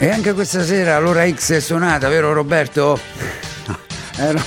[0.00, 3.00] E anche questa sera l'ora X è suonata, vero Roberto?
[4.16, 4.40] Era,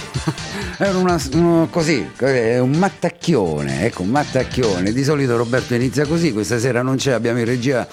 [0.77, 4.94] era una, uno, così, un mattacchione, ecco, un mattacchione.
[4.94, 7.86] Di solito Roberto inizia così, questa sera non c'è, abbiamo in regia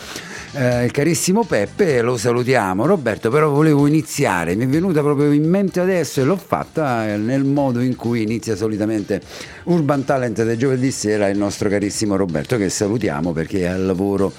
[0.53, 2.87] eh, il carissimo Peppe, lo salutiamo.
[2.87, 7.17] Roberto, però volevo iniziare, mi è venuta proprio in mente adesso e l'ho fatta eh,
[7.17, 9.21] nel modo in cui inizia solitamente
[9.65, 14.33] Urban Talent del giovedì sera il nostro carissimo Roberto, che salutiamo perché è al lavoro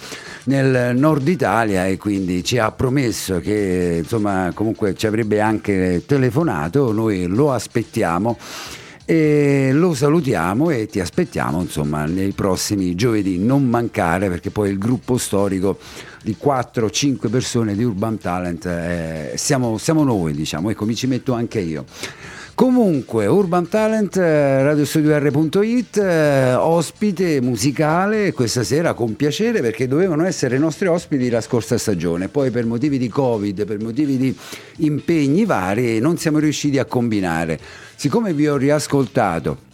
[0.45, 6.91] nel nord Italia e quindi ci ha promesso che insomma comunque ci avrebbe anche telefonato,
[6.91, 8.37] noi lo aspettiamo
[9.09, 13.39] e lo salutiamo e ti aspettiamo insomma nei prossimi giovedì.
[13.39, 15.79] Non mancare perché poi il gruppo storico
[16.21, 20.69] di 4-5 persone di Urban Talent eh, siamo, siamo noi diciamo.
[20.69, 21.85] Ecco mi ci metto anche io
[22.59, 30.57] Comunque, Urban Talent, eh, radiostudio.it, eh, ospite musicale questa sera con piacere perché dovevano essere
[30.57, 34.37] i nostri ospiti la scorsa stagione, poi per motivi di Covid, per motivi di
[34.79, 37.57] impegni vari non siamo riusciti a combinare.
[37.95, 39.68] Siccome vi ho riascoltato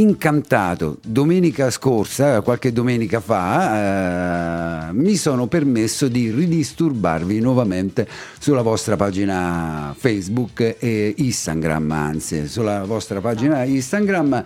[0.00, 0.98] incantato.
[1.02, 8.06] Domenica scorsa, qualche domenica fa, eh, mi sono permesso di ridisturbarvi nuovamente
[8.38, 14.44] sulla vostra pagina Facebook e Instagram, anzi, sulla vostra pagina Instagram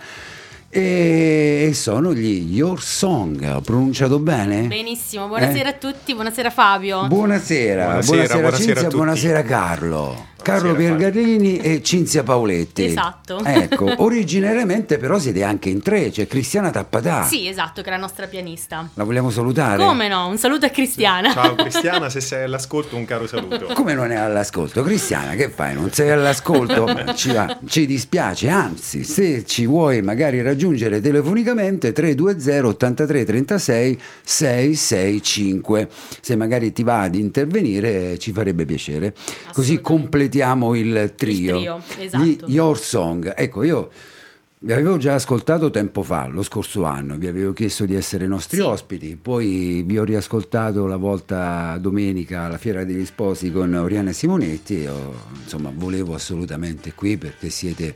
[0.72, 3.42] e sono gli Your Song.
[3.54, 4.68] Ho pronunciato bene?
[4.68, 5.72] Benissimo, buonasera eh?
[5.72, 7.08] a tutti, buonasera Fabio.
[7.08, 10.28] Buonasera, buonasera, buonasera, buonasera Cinzia, buonasera Carlo.
[10.42, 12.84] Carlo Piergarini e Cinzia Paoletti.
[12.84, 13.44] Esatto.
[13.44, 17.24] Ecco, originariamente però siete anche in tre, c'è Cristiana Tappatà.
[17.24, 18.88] Sì, esatto, che è la nostra pianista.
[18.94, 19.84] La vogliamo salutare?
[19.84, 20.28] Come no?
[20.28, 21.30] Un saluto a Cristiana.
[21.32, 23.66] Ciao Cristiana, se sei all'ascolto un caro saluto.
[23.74, 24.82] Come non è all'ascolto?
[24.82, 25.74] Cristiana, che fai?
[25.74, 26.88] Non sei all'ascolto?
[27.14, 30.59] ci, va, ci dispiace, anzi, se ci vuoi magari raggiungere
[31.00, 35.88] telefonicamente 320 83 36 665.
[36.20, 39.14] Se magari ti va ad intervenire ci farebbe piacere.
[39.52, 41.56] Così completiamo completiamo il trio.
[41.56, 42.24] Il trio esatto.
[42.24, 43.32] Gli Your Song.
[43.36, 43.90] Ecco, io
[44.62, 48.58] vi avevo già ascoltato tempo fa, lo scorso anno, vi avevo chiesto di essere nostri
[48.58, 48.62] sì.
[48.62, 54.74] ospiti, poi vi ho riascoltato la volta domenica alla Fiera degli Sposi con Oriana Simonetti,
[54.74, 57.94] io, insomma volevo assolutamente qui perché siete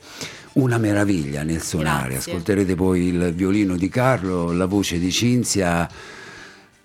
[0.54, 2.32] una meraviglia nel suonare, Grazie.
[2.32, 5.86] ascolterete poi il violino di Carlo, la voce di Cinzia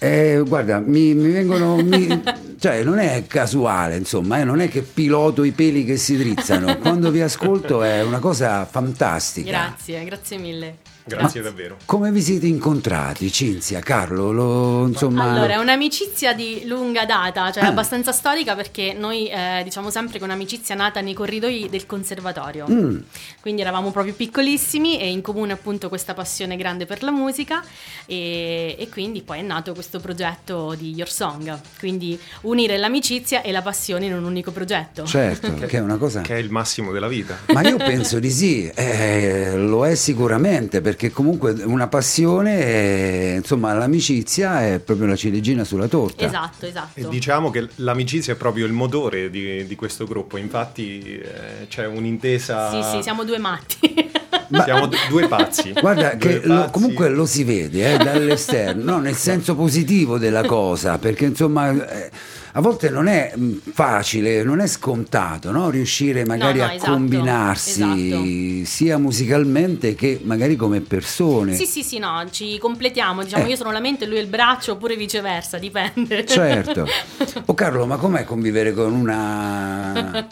[0.02, 1.76] eh, guarda, mi, mi vengono.
[1.76, 2.24] Mi,
[2.58, 6.78] cioè, non è casuale, insomma, eh, non è che piloto i peli che si drizzano.
[6.80, 9.50] Quando vi ascolto è una cosa fantastica.
[9.50, 10.78] Grazie, grazie mille.
[11.09, 11.78] Grazie Ma davvero.
[11.86, 14.31] Come vi siete incontrati, Cinzia, Carlo?
[14.31, 15.31] Lo, insomma...
[15.31, 17.68] Allora, è un'amicizia di lunga data, cioè ah.
[17.68, 22.66] abbastanza storica perché noi eh, diciamo sempre che è un'amicizia nata nei corridoi del conservatorio.
[22.70, 22.97] Mm.
[23.42, 27.64] Quindi eravamo proprio piccolissimi e in comune appunto questa passione grande per la musica
[28.06, 31.59] e, e quindi poi è nato questo progetto di Your Song.
[31.80, 35.06] Quindi unire l'amicizia e la passione in un unico progetto.
[35.06, 36.22] Certo, che è una cosa...
[36.22, 37.38] Che è il massimo della vita.
[37.53, 43.36] Ma io penso di sì, eh, lo è sicuramente perché perché comunque una passione, è,
[43.38, 46.26] insomma l'amicizia è proprio la ciliegina sulla torta.
[46.26, 47.00] Esatto, esatto.
[47.00, 51.88] E diciamo che l'amicizia è proprio il motore di, di questo gruppo, infatti eh, c'è
[51.88, 52.70] un'intesa...
[52.70, 54.12] Sì, sì, siamo due matti.
[54.50, 55.74] Ma, Siamo d- due pazzi.
[55.80, 56.48] Guarda, due che pazzi.
[56.48, 61.70] Lo, comunque lo si vede eh, dall'esterno, no, nel senso positivo della cosa, perché insomma.
[61.72, 62.12] Eh,
[62.54, 65.70] a volte non è mm, facile, non è scontato no?
[65.70, 68.66] riuscire magari no, no, a esatto, combinarsi esatto.
[68.66, 71.54] sia musicalmente che magari come persone.
[71.54, 73.50] Sì, sì, sì, no, ci completiamo, diciamo eh.
[73.50, 76.26] io sono la mente e lui è il braccio oppure viceversa, dipende.
[76.26, 76.88] Certo.
[77.46, 80.28] Oh Carlo, ma com'è convivere con una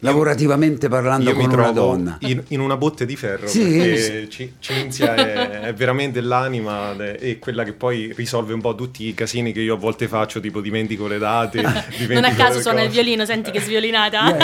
[0.00, 4.52] lavorativamente parlando io con una donna in, in, una botte di ferro sì, perché sì.
[4.58, 9.52] Cinzia è, è, veramente l'anima e quella che poi risolve un po' tutti i casini
[9.52, 11.58] che io a volte faccio tipo dimentico le date
[11.98, 14.34] dimentico non a caso suona il violino senti che sviolinata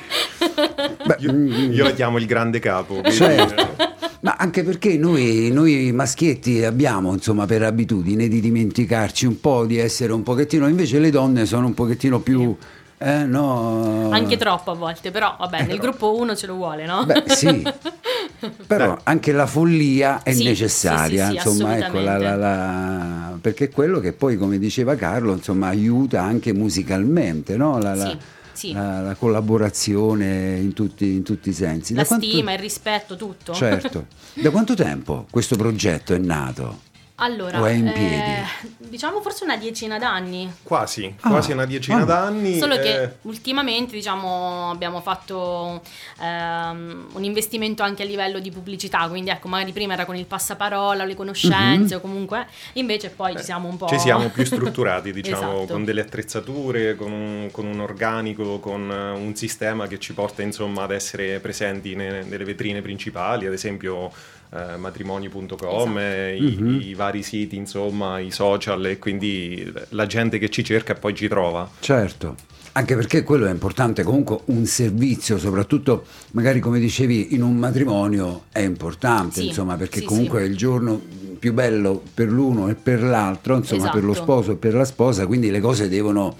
[1.05, 3.89] Beh, io, io la chiamo il grande capo certo.
[4.21, 9.77] Ma anche perché noi, noi, maschietti abbiamo insomma per abitudine di dimenticarci un po' di
[9.77, 12.55] essere un pochettino, invece le donne sono un pochettino più...
[13.03, 14.11] Eh, no.
[14.11, 17.03] Anche troppo a volte, però vabbè, eh, nel gruppo uno ce lo vuole, no?
[17.03, 17.63] Beh, sì.
[18.67, 23.37] Però anche la follia è Sì, necessaria, sì, sì, sì, insomma, ecco, la- la- la-
[23.41, 27.79] perché è quello che poi, come diceva Carlo, insomma, aiuta anche musicalmente, no?
[27.79, 28.17] la, la-
[28.53, 31.93] Sì, la- la collaborazione in tutti, in tutti i sensi.
[31.93, 33.53] La Da quanto- stima, il rispetto, tutto.
[33.53, 34.05] Certo.
[34.33, 36.89] Da quanto tempo questo progetto è nato?
[37.23, 38.75] Allora, O è in eh, piedi?
[38.89, 40.51] diciamo forse una decina d'anni.
[40.63, 42.05] Quasi, Ah, quasi una decina ah.
[42.05, 42.57] d'anni.
[42.57, 45.81] Solo eh, che ultimamente diciamo, abbiamo fatto
[46.19, 50.25] ehm, un investimento anche a livello di pubblicità, quindi ecco, magari prima era con il
[50.25, 53.87] passaparola, le conoscenze o comunque, invece poi ci siamo un po'...
[53.87, 55.73] Ci siamo più strutturati, diciamo, Esatto.
[55.73, 60.41] con delle attrezzature, con un, con un organico, con eh, un sistema che ci porta
[60.41, 64.11] insomma ad essere presenti ne- nelle vetrine principali, ad esempio
[64.53, 65.99] eh, matrimoni.com, Esatto.
[65.99, 70.93] eh, i, i vari siti, insomma, i social e quindi la gente che ci cerca
[70.95, 71.69] poi ci trova.
[71.79, 72.35] Certo.
[72.73, 78.43] Anche perché quello è importante, comunque un servizio, soprattutto magari come dicevi in un matrimonio
[78.49, 80.45] è importante, Sì, insomma, perché sì, comunque sì.
[80.45, 81.01] è il giorno
[81.37, 84.25] più bello per l'uno e per l'altro, insomma, per lo Esatto.
[84.25, 86.37] sposo e per la sposa, quindi le cose devono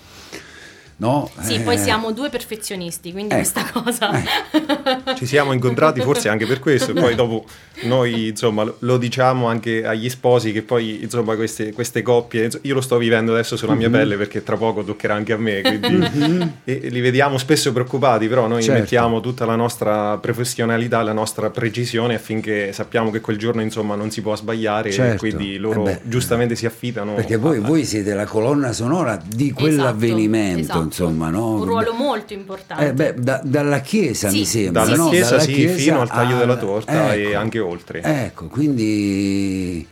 [1.01, 1.29] no?
[1.41, 5.15] Sì, Eh, poi siamo due perfezionisti, quindi ecco, questa cosa...
[5.15, 7.45] Ci siamo incontrati forse anche per questo, e poi dopo
[7.83, 12.81] noi insomma lo- diciamo anche agli sposi che poi insomma queste, queste coppie, io lo
[12.81, 13.77] sto vivendo adesso sulla Mhm.
[13.79, 17.71] mia pelle perché tra poco toccherà anche a me, quindi e, e li vediamo spesso
[17.73, 18.79] preoccupati, però noi Certo.
[18.79, 24.11] mettiamo tutta la nostra professionalità, la nostra precisione affinché sappiamo che quel giorno insomma non
[24.11, 25.17] si può sbagliare e Certo.
[25.17, 27.15] quindi loro Eh beh, giustamente si affidano.
[27.15, 30.90] Perché voi, a- voi siete la colonna sonora di quell'avvenimento, Esatto, esatto.
[30.91, 31.53] Insomma, no?
[31.55, 32.85] Un ruolo molto importante.
[32.87, 35.09] Eh beh, da- dalla chiesa Sì, mi sembra, Dalla no?
[35.09, 37.37] chiesa, Dalla sì, chiesa fino al taglio della al- torta e ecco.
[37.37, 38.01] anche oltre.
[38.01, 39.87] Ecco, quindi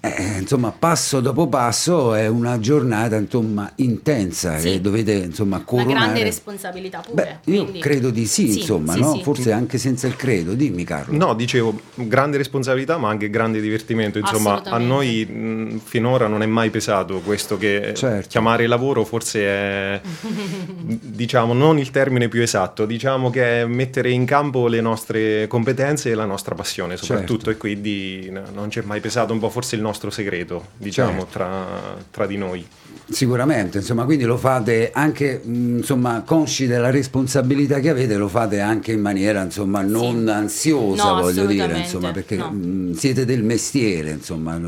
[0.00, 4.70] eh, insomma passo dopo passo è una giornata insomma intensa Sì.
[4.70, 5.94] che dovete insomma Una coronare.
[5.94, 7.40] grande responsabilità pure.
[7.44, 9.14] Beh, io quindi- credo di sì, Sì, insomma, sì, no?
[9.14, 9.22] sì.
[9.24, 11.16] Forse anche senza il credo, dimmi Carlo.
[11.16, 14.18] No, dicevo, grande responsabilità ma anche grande divertimento.
[14.18, 18.28] Insomma, a noi mh, finora non è mai pesato questo che Certo.
[18.28, 20.00] chiamare lavoro forse è,
[20.78, 26.10] diciamo, non il termine più esatto, diciamo che è mettere in campo le nostre competenze
[26.10, 27.50] e la nostra passione soprattutto Certo.
[27.50, 31.26] e quindi no, non c'è mai pesato un po' forse il nostro segreto, diciamo, Certo.
[31.32, 31.66] tra,
[32.10, 32.66] tra di noi.
[33.10, 38.60] Sicuramente, insomma, quindi lo fate anche mh, insomma, consci della responsabilità che avete, lo fate
[38.60, 42.50] anche in maniera insomma non ansiosa, No, voglio dire, insomma, perché no.
[42.50, 44.60] mh, siete del mestiere, insomma,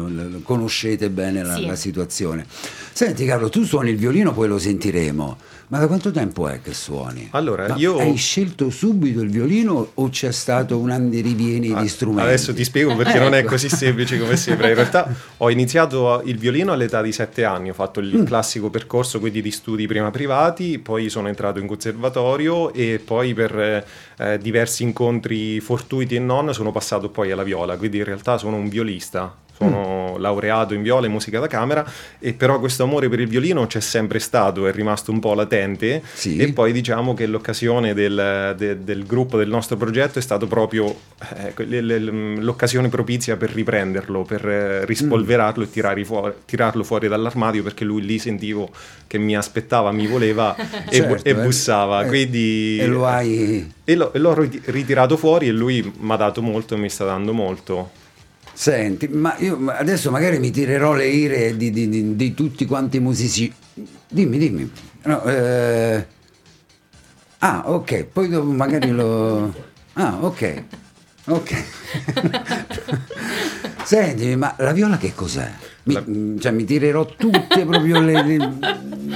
[0.42, 1.66] conoscete bene la, Sì.
[1.66, 2.46] la situazione.
[2.92, 5.36] Senti Carlo, tu suoni il violino, poi lo sentiremo.
[5.70, 7.28] Ma da quanto tempo è che suoni?
[7.30, 11.86] Allora, Ma io- hai scelto subito il violino o c'è stato un andirivieni Ah, di
[11.86, 12.26] strumenti?
[12.26, 13.50] Adesso ti spiego perché non è Ecco.
[13.50, 14.66] così semplice come sembra.
[14.68, 18.04] In realtà ho iniziato il violino all'età di sette anni, ho fatto Mm.
[18.04, 23.32] il classico percorso quindi di studi prima privati, poi sono entrato in conservatorio e poi
[23.32, 23.84] per
[24.18, 28.56] eh, diversi incontri fortuiti e non sono passato poi alla viola, quindi in realtà sono
[28.56, 29.36] un violista.
[29.62, 30.20] Sono Mm.
[30.22, 31.84] laureato in viola e musica da camera
[32.18, 36.02] e però questo amore per il violino c'è sempre stato, è rimasto un po' latente
[36.14, 36.38] Sì.
[36.38, 40.94] e poi diciamo che l'occasione del, de- del gruppo, del nostro progetto è stato proprio
[41.36, 47.62] eh, le- l'occasione propizia per riprenderlo, per eh, rispolverarlo e tirare fuori- tirarlo fuori dall'armadio
[47.62, 48.70] perché lui lì sentivo
[49.06, 50.56] che mi aspettava, mi voleva
[50.88, 51.34] e, Certo, e eh.
[51.34, 52.04] bussava.
[52.04, 53.70] Eh, quindi, E lo hai...
[53.84, 56.88] e l'ho, e l'ho rit- ritirato fuori e lui mi ha dato molto e mi
[56.88, 57.90] sta dando molto.
[58.60, 62.98] Senti, ma io adesso magari mi tirerò le ire di, di- di- di tutti quanti
[62.98, 63.50] i musici.
[64.06, 64.70] Dimmi, dimmi.
[65.04, 66.06] No, eh,
[67.38, 69.50] Ah, ok, poi dopo magari lo...
[69.94, 70.62] Ah, ok,
[71.28, 71.64] ok.
[73.82, 75.50] Senti, ma la viola che cos'è?
[76.06, 78.52] Mi, mm, cioè, mi tirerò tutte proprio le, le-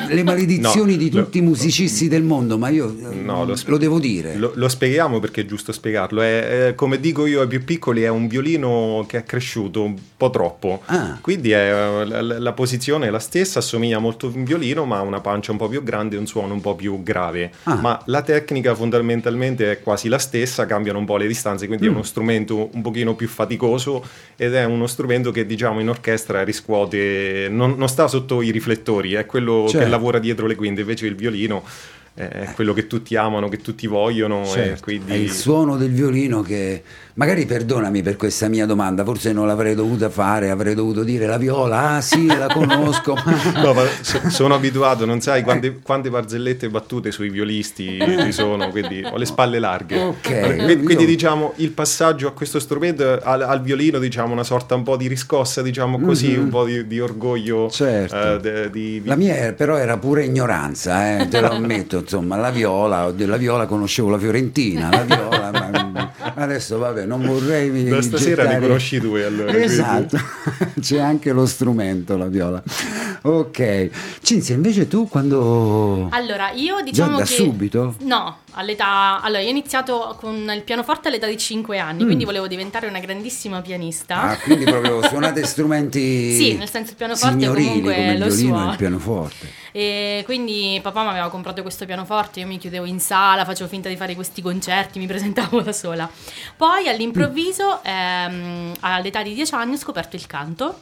[0.08, 3.54] le maledizioni No, di lo- tutti i musicisti del mondo, ma io eh, No, lo,
[3.56, 4.34] sp- devo dire.
[4.36, 6.20] Lo, lo spieghiamo perché è giusto spiegarlo.
[6.20, 9.94] È, è, come dico io ai più piccoli, è un violino che è cresciuto un
[10.16, 10.82] po' troppo.
[10.86, 11.18] Ah.
[11.20, 11.70] Quindi è,
[12.04, 15.52] la, la posizione è la stessa, assomiglia molto a un violino, ma ha una pancia
[15.52, 17.52] un po' più grande e un suono un po' più grave.
[17.64, 17.76] Ah.
[17.76, 21.88] Ma la tecnica fondamentalmente è quasi la stessa, cambiano un po' le distanze, quindi Mm.
[21.88, 24.04] è uno strumento un pochino più faticoso
[24.36, 29.12] ed è uno strumento che diciamo in orchestra riscuote, non, non sta sotto i riflettori,
[29.12, 29.84] è quello Certo.
[29.84, 31.62] che lavora dietro le quinte, invece il violino
[32.14, 34.44] è quello che tutti amano, che tutti vogliono.
[34.46, 35.12] Certo, e quindi...
[35.12, 36.82] È il suono del violino che
[37.14, 41.36] magari perdonami per questa mia domanda, forse non l'avrei dovuta fare, avrei dovuto dire la
[41.38, 43.14] viola, ah sì, la conosco.
[43.64, 48.68] No, ma so- sono abituato, non sai quante, quante barzellette battute sui violisti ci sono,
[48.70, 49.98] quindi ho le spalle larghe.
[50.00, 54.42] Ok, Quindi, io- quindi, diciamo il passaggio a questo strumento al, al violino, diciamo una
[54.44, 57.70] sorta un po' di riscossa, diciamo così, un po' di, di orgoglio.
[57.70, 58.36] Certo.
[58.42, 62.50] eh, di- di- La mia però era pure ignoranza, eh, te lo ammetto, insomma, la
[62.50, 68.42] viola, la viola conoscevo la Fiorentina, la viola, ma adesso vabbè, non vorrei Da stasera
[68.42, 69.56] gettare- ne conosci due allora.
[69.56, 70.18] Esatto,
[70.80, 72.62] c'è anche lo strumento, la viola.
[73.22, 73.88] Ok,
[74.22, 76.08] Cinzia, invece tu quando...
[76.10, 77.32] Allora, io diciamo da che...
[77.32, 77.94] subito?
[78.00, 79.20] No, all'età...
[79.22, 82.98] Allora, io ho iniziato con il pianoforte all'età di 5 anni, quindi volevo diventare una
[83.00, 84.16] grandissima pianista.
[84.16, 84.28] Mm.
[84.28, 88.30] Ah, quindi proprio suonate strumenti Sì, nel senso il pianoforte comunque come il lo e
[88.30, 88.70] suono.
[88.70, 89.52] il pianoforte.
[89.72, 93.88] E quindi papà mi aveva comprato questo pianoforte, io mi chiudevo in sala, facevo finta
[93.88, 96.08] di fare questi concerti, mi presentavo da sola.
[96.56, 100.78] Poi all'improvviso, ehm, all'età di 10 anni, ho scoperto il canto.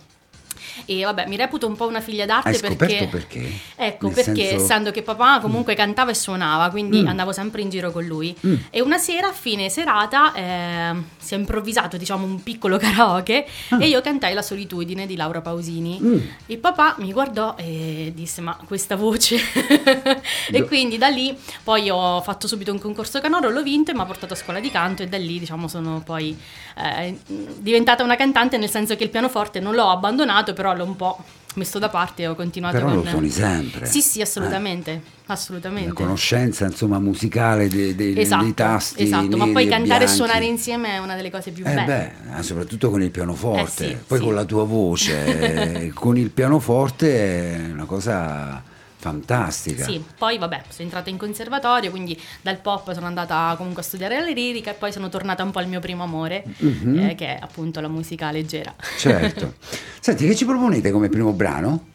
[0.87, 3.09] E vabbè, mi reputo un po' una figlia d'arte Hai perché...
[3.11, 3.50] perché?
[3.76, 7.07] Ecco, Nel perché senso- essendo che papà comunque cantava e suonava, quindi Mm.
[7.09, 8.35] andavo sempre in giro con lui.
[8.47, 8.55] Mm.
[8.71, 13.47] E una sera, a fine serata, ehm, si è improvvisato, diciamo, un piccolo karaoke
[13.81, 15.99] e io cantai La solitudine di Laura Pausini.
[16.00, 16.05] Ah.
[16.05, 16.19] Mm.
[16.47, 19.37] Il papà mi guardò e disse: Ma questa voce.
[20.50, 23.95] e Do- quindi da lì poi ho fatto subito un concorso canoro, l'ho vinto e
[23.95, 25.02] mi ha portato a scuola di canto.
[25.02, 26.37] E da lì, diciamo, sono poi
[26.76, 27.19] eh,
[27.59, 31.19] diventata una cantante, nel senso che il pianoforte non l'ho abbandonato, però l'ho un po'
[31.54, 32.97] messo da parte e ho continuato Però con.
[32.97, 33.85] lo suoni sempre.
[33.87, 34.90] Sì, sì, assolutamente.
[34.92, 35.88] Eh, assolutamente.
[35.88, 40.07] la conoscenza, insomma, musicale dei, dei- Esatto, dei tasti esatto, ma poi e cantare e
[40.07, 40.14] bianchi.
[40.14, 42.12] suonare insieme è una delle cose più Eh belle.
[42.31, 44.25] beh, eh, soprattutto con il pianoforte, Eh sì, poi sì.
[44.25, 48.62] con la tua voce, eh, con il pianoforte è una cosa
[49.02, 49.85] fantastica.
[49.85, 54.21] Sì, poi vabbè, sono entrata in conservatorio, quindi dal pop sono andata comunque a studiare
[54.21, 56.99] la lirica e poi sono tornata un po' al mio primo amore, Mhm.
[57.11, 58.73] eh, che è appunto la musica leggera.
[58.99, 59.54] Certo.
[60.00, 61.87] Senti, che ci proponete come primo brano?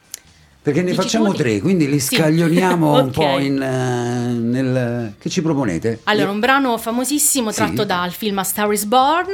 [0.61, 2.15] Perché ne Dici facciamo tre, quindi li Sì.
[2.15, 3.11] scaglioniamo un Ok.
[3.11, 5.13] po' in, eh, nel...
[5.17, 6.01] Che ci proponete?
[6.03, 7.55] Allora, un brano famosissimo Sì.
[7.55, 9.29] tratto dal film A Star is Born,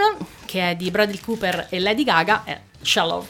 [0.46, 3.26] che è di Bradley Cooper e Lady Gaga, è Shallow.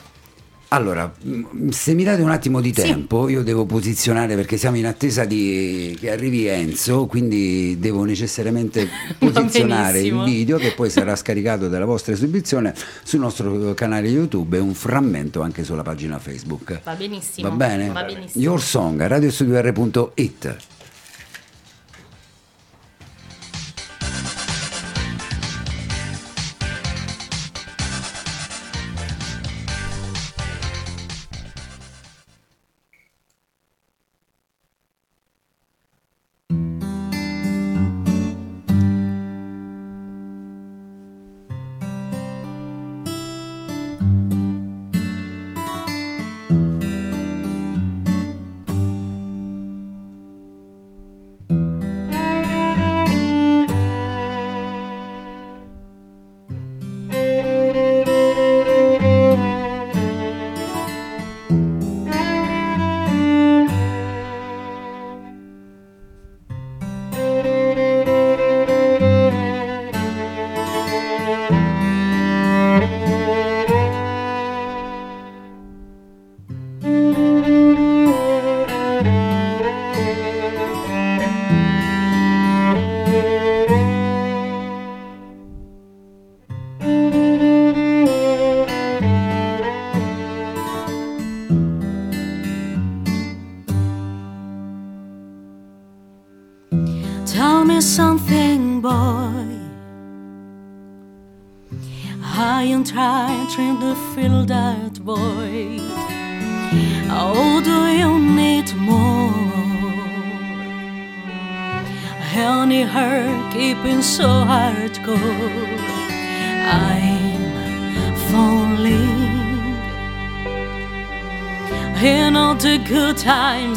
[0.74, 2.82] Allora, mm, se mi date un attimo di Sì.
[2.82, 8.88] tempo, io devo posizionare perché siamo in attesa di che arrivi Enzo, quindi devo necessariamente
[9.20, 14.62] posizionare il video che poi sarà scaricato dalla vostra esibizione sul nostro canale YouTube e
[14.62, 16.82] un frammento anche sulla pagina Facebook.
[16.84, 17.50] Va benissimo.
[17.50, 17.90] Va bene?
[17.90, 18.44] Va benissimo.
[18.44, 20.56] Your Song, radiostudio.it.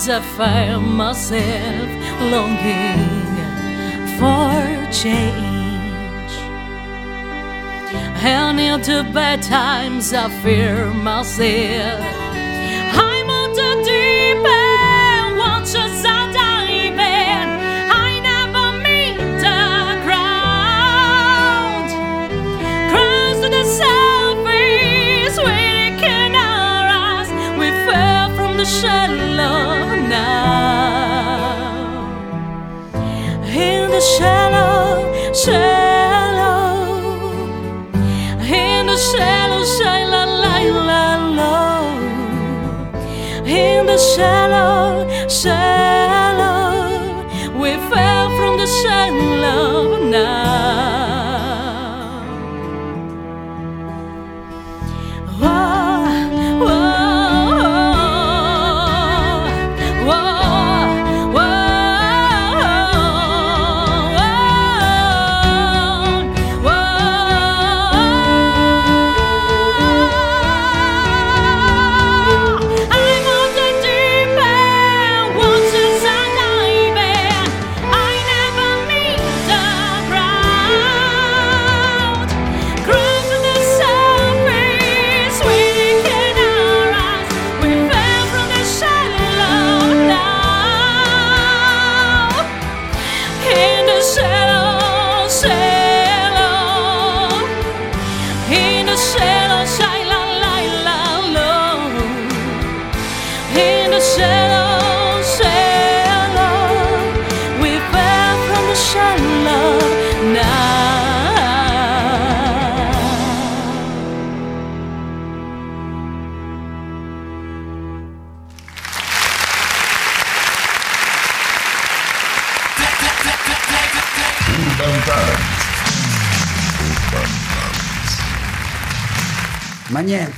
[0.08, 1.88] I find myself
[2.30, 3.26] longing
[4.16, 6.32] for change.
[8.22, 12.15] And in the bad times, I fear myself.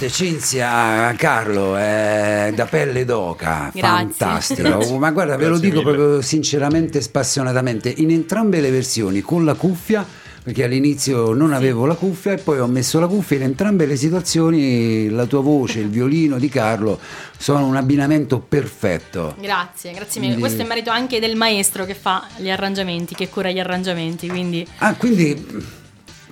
[0.01, 3.81] Niente, Cinzia, Carlo, è da pelle d'oca, Grazie.
[3.83, 4.95] fantastico.
[4.97, 5.93] Ma guarda, ve lo dico mille.
[5.93, 10.07] proprio sinceramente, spassionatamente, in entrambe le versioni, con la cuffia,
[10.41, 13.97] perché all'inizio non avevo la cuffia e poi ho messo la cuffia, in entrambe le
[13.97, 17.01] situazioni la tua voce, il violino di Carlo
[17.37, 19.35] sono un abbinamento perfetto.
[19.41, 20.35] Grazie, grazie mille.
[20.35, 24.29] Quindi- Questo è merito anche del maestro che fa gli arrangiamenti, che cura gli arrangiamenti,
[24.29, 24.65] quindi...
[24.79, 25.45] Ah, quindi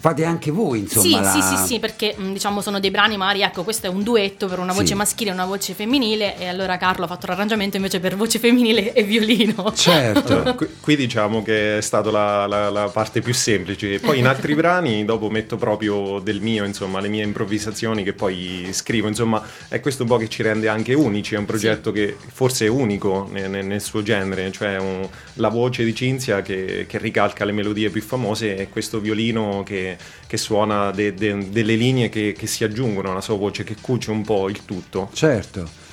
[0.07, 1.31] fate anche voi, insomma, sì, la...
[1.31, 4.61] sì, sì, sì, perché diciamo sono dei brani, magari ecco, questo è un duetto per
[4.61, 4.79] una Sì.
[4.79, 8.39] voce maschile e una voce femminile e allora Carlo ha fatto l'arrangiamento invece per voce
[8.39, 9.73] femminile e violino.
[9.75, 10.55] Certo.
[10.57, 13.99] Qui, qui diciamo che è stata la, la- la parte più semplice.
[13.99, 18.69] Poi in altri brani dopo metto proprio del mio, insomma, le mie improvvisazioni che poi
[18.71, 19.09] scrivo.
[19.09, 21.35] Insomma, è questo un po' che ci rende anche unici.
[21.35, 25.49] È un progetto che forse è unico ne- ne- nel, suo genere, cioè un- la
[25.49, 29.96] voce di Cinzia che, che ricalca le melodie più famose e questo violino che,
[30.27, 34.11] che suona de- de- delle linee che, che si aggiungono alla sua voce, che cuce
[34.11, 35.11] un po' il tutto.
[35.13, 35.85] Certo.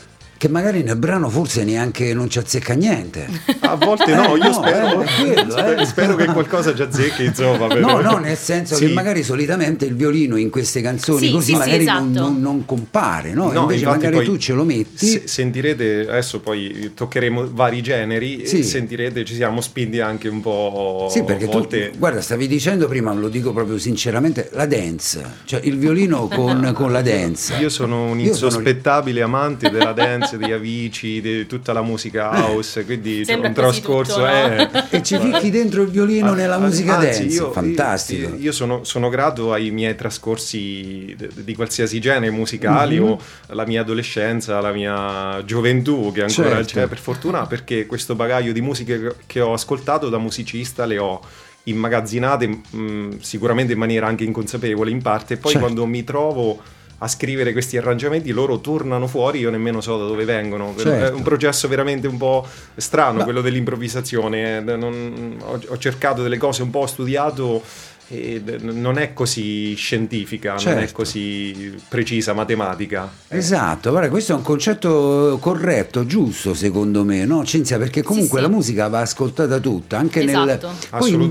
[0.43, 3.29] Che magari nel brano forse neanche non ci azzecca niente.
[3.61, 5.05] A volte no, Eh, io no, spero, eh,
[5.45, 5.85] quello, eh.
[5.85, 7.67] spero che qualcosa ci azzecchi, insomma.
[7.67, 8.87] per- No, no, nel senso Sì.
[8.87, 12.27] che magari solitamente il violino in queste canzoni Sì, così sì, magari non, esatto.
[12.27, 13.53] non- non compare, no?
[13.53, 15.05] No, Invece magari tu ce lo metti.
[15.07, 18.59] se- sentirete, adesso poi toccheremo vari generi, Sì.
[18.59, 21.07] e sentirete, ci siamo spinti anche un po'.
[21.09, 21.91] Sì, perché a volte...
[21.91, 26.71] tu, guarda, stavi dicendo prima, lo dico proprio sinceramente, la dance, cioè il violino con,
[26.75, 27.55] con la dance.
[27.61, 32.29] Io sono un Io sono- insospettabile amante della dance, degli Avicii, di tutta la musica
[32.31, 34.13] house, quindi c'è Sembra un trascorso.
[34.15, 34.31] tutto, no?
[34.31, 38.29] eh, E ci ficchi dentro il violino Ah, nella musica anzi, dance, io- fantastico.
[38.29, 43.05] Io, io sono, sono grato ai miei trascorsi di qualsiasi genere musicali Mhm.
[43.05, 46.73] o la mia adolescenza, la mia gioventù che ancora Certo.
[46.73, 50.97] c'è per fortuna perché questo bagaglio di musiche che- che ho ascoltato da musicista le
[50.97, 51.21] ho
[51.65, 55.65] immagazzinate mh, sicuramente in maniera anche inconsapevole in parte e poi Certo.
[55.65, 56.61] quando mi trovo
[56.99, 61.15] a scrivere questi arrangiamenti loro tornano fuori io nemmeno so da dove vengono È Certo.
[61.17, 66.37] un processo veramente un po' strano Ma- quello dell'improvvisazione eh, non- ho, ho cercato delle
[66.37, 67.61] cose un po' ho studiato
[68.09, 70.93] e non è così scientifica, non è Certo.
[70.93, 73.09] così precisa matematica.
[73.29, 77.77] Esatto, guarda, questo è un concetto corretto, giusto secondo me, no Cinzia?
[77.79, 78.45] Perché comunque sì.
[78.45, 80.35] la musica va ascoltata tutta, anche nel...
[80.35, 80.67] Esatto.
[80.67, 81.23] Poi Assolutamente.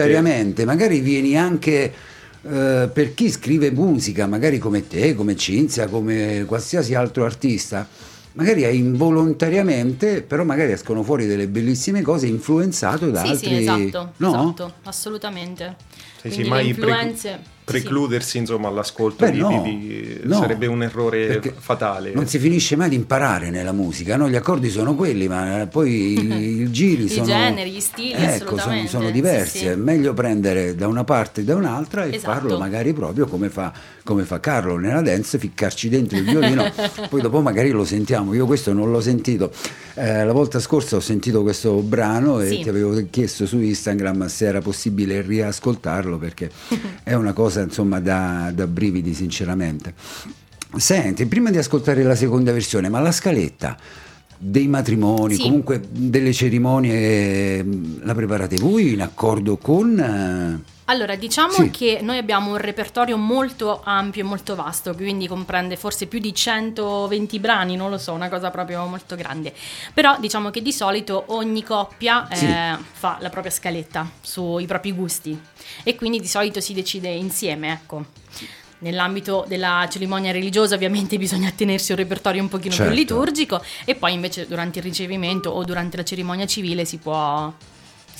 [0.00, 1.92] involontariamente, magari vieni anche...
[2.42, 7.86] eh, per chi scrive musica, magari come te, come Cinzia, come qualsiasi altro artista,
[8.32, 13.48] magari è involontariamente, però magari escono fuori delle bellissime cose influenzato da Sì, altri...
[13.48, 14.28] sì, esatto, no?
[14.28, 15.76] esatto, assolutamente.
[16.20, 16.90] Sì, sì, Quindi mai le pre-
[17.64, 22.12] precludersi insomma all'ascolto Beh, di- no, di- di- no, sarebbe un errore fatale.
[22.12, 24.28] Non si finisce mai di imparare nella musica, no?
[24.28, 27.26] Gli accordi sono quelli, ma poi i, i giri I sono.
[27.26, 29.58] generi, gli stili, ecco, sono, sono sì, diversi.
[29.58, 29.64] sì.
[29.66, 32.32] È meglio prendere da una parte e da un'altra e Esatto.
[32.32, 36.70] farlo magari proprio come fa, come fa Carlo nella dance, ficcarci dentro il violino,
[37.08, 38.34] poi dopo magari lo sentiamo.
[38.34, 39.52] Io questo non l'ho sentito.
[39.94, 42.60] Eh, la volta scorsa ho sentito questo brano e Sì.
[42.62, 46.50] ti avevo chiesto su Instagram se era possibile riascoltarlo perché
[47.04, 49.94] è una cosa insomma da, da brividi sinceramente.
[50.76, 53.76] Senti, prima di ascoltare la seconda versione, ma la scaletta
[54.38, 55.42] dei matrimoni, Sì.
[55.42, 57.66] comunque delle cerimonie, eh,
[58.02, 60.62] la preparate voi in accordo con...
[60.90, 61.70] eh, Allora, diciamo Sì.
[61.70, 66.34] che noi abbiamo un repertorio molto ampio e molto vasto, quindi comprende forse più di
[66.34, 69.52] 120 brani, non lo so, una cosa proprio molto grande.
[69.94, 72.46] Però diciamo che di solito ogni coppia eh, Sì.
[72.92, 75.40] fa la propria scaletta sui propri gusti
[75.84, 78.04] e quindi di solito si decide insieme, ecco.
[78.82, 82.90] Nell'ambito della cerimonia religiosa ovviamente bisogna attenersi a un repertorio un pochino Certo.
[82.90, 87.52] più liturgico e poi invece durante il ricevimento o durante la cerimonia civile si può,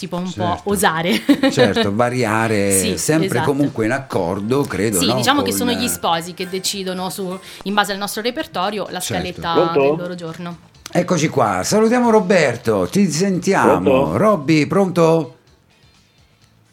[0.00, 0.60] si può un Certo.
[0.64, 1.20] po' osare.
[1.52, 3.44] certo, variare Sì, sempre esatto.
[3.50, 4.98] comunque in accordo, credo.
[4.98, 5.14] Sì, no?
[5.14, 8.98] diciamo che Con- sono gli sposi che decidono su, in base al nostro repertorio la
[8.98, 9.22] Certo.
[9.30, 9.80] scaletta Pronto?
[9.80, 10.58] del loro giorno.
[10.90, 13.80] Eccoci qua, salutiamo Roberto, ti sentiamo.
[13.82, 14.16] Pronto?
[14.16, 15.36] Robby, pronto?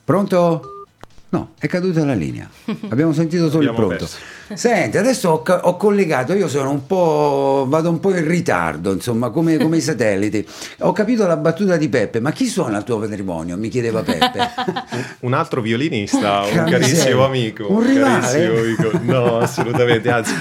[0.05, 0.61] Pronto?
[1.29, 2.49] No, è caduta la linea.
[2.89, 3.95] Abbiamo sentito solo il pronto.
[3.97, 4.17] perso.
[4.53, 9.29] Senti, adesso ho, ho collegato, io sono un po', vado un po' in ritardo, insomma,
[9.29, 10.45] come, come i satelliti.
[10.79, 13.57] Ho capito la battuta di Peppe, ma chi suona il tuo patrimonio?
[13.57, 14.49] Mi chiedeva Peppe.
[15.19, 17.69] Un altro violinista, un carissimo amico.
[17.69, 18.19] Un rivale?
[18.19, 18.99] carissimo amico.
[19.03, 20.09] No, assolutamente.
[20.09, 20.33] Anzi,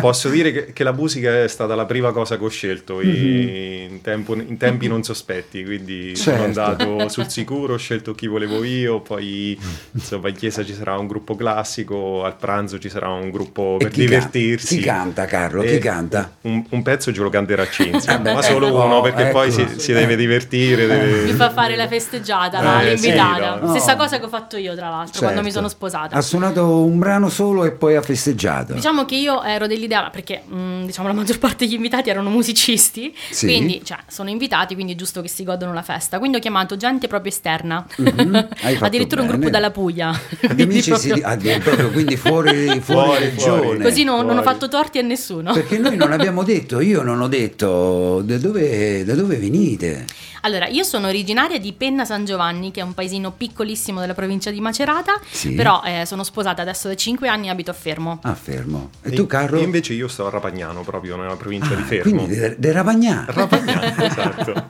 [0.00, 4.00] posso dire che, che la musica è stata la prima cosa che ho scelto in,
[4.02, 5.64] tempo- in tempi non sospetti.
[5.64, 6.36] Quindi sono.
[6.36, 6.60] Certo.
[6.60, 9.00] andato sul sicuro, ho scelto chi volevo io.
[9.00, 9.58] Poi,
[9.92, 13.76] insomma, in chiesa ci sarà un gruppo classico, al pranzo ci sarà un gruppo gruppo
[13.78, 14.76] per chi can- divertirsi.
[14.78, 15.62] chi canta, Carlo?
[15.62, 16.32] Chi E canta?
[16.42, 19.68] Un, un pezzo ce lo canterà Cinzia, Vabbè, ma solo ecco, uno perché poi ecco.
[19.68, 20.86] si, si deve divertire.
[20.86, 23.58] deve- Mi fa fare la festeggiata, Eh, la- sì, l'invitata.
[23.60, 23.68] no.
[23.70, 23.98] Stessa No.
[23.98, 25.58] cosa che ho fatto io, tra l'altro, quando mi Certo.
[25.58, 26.16] sono sposata.
[26.16, 28.72] Ha suonato un brano solo e poi ha festeggiato.
[28.74, 33.14] Diciamo che io ero dell'idea, perché mh, diciamo la maggior parte degli invitati erano musicisti,
[33.30, 33.46] Sì.
[33.46, 36.18] quindi cioè, sono invitati, quindi è giusto che si godono la festa.
[36.18, 39.38] Quindi ho chiamato gente proprio esterna, Mhm, fatto addirittura un bene.
[39.38, 40.08] gruppo dalla Puglia.
[40.10, 43.62] Ad Quindi amici si proprio- ah, di- proprio, quindi fuori, fuori, Fuori, regione.
[43.62, 43.82] fuori.
[43.82, 45.52] Così non, non ho fatto torti a nessuno.
[45.52, 50.04] Perché noi non abbiamo detto, io non ho detto da dove, da dove venite.
[50.42, 54.50] Allora, io sono originaria di Penna San Giovanni, che è un paesino piccolissimo della provincia
[54.50, 55.52] di Macerata, Sì.
[55.54, 58.18] però eh, sono sposata adesso da 5 anni e abito a Fermo.
[58.22, 58.90] Ah, fermo.
[59.00, 59.58] E tu, Carlo?
[59.58, 62.10] Invece io sto a Rapagnano, proprio nella provincia di Ah, Fermo.
[62.24, 63.24] Quindi de, de Ravagnà.
[63.26, 64.66] Rapagnano, esatto.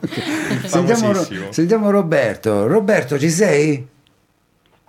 [0.65, 1.51] Sentiamo, Famosissimo.
[1.51, 2.67] sentiamo Roberto.
[2.67, 3.85] Roberto, ci sei?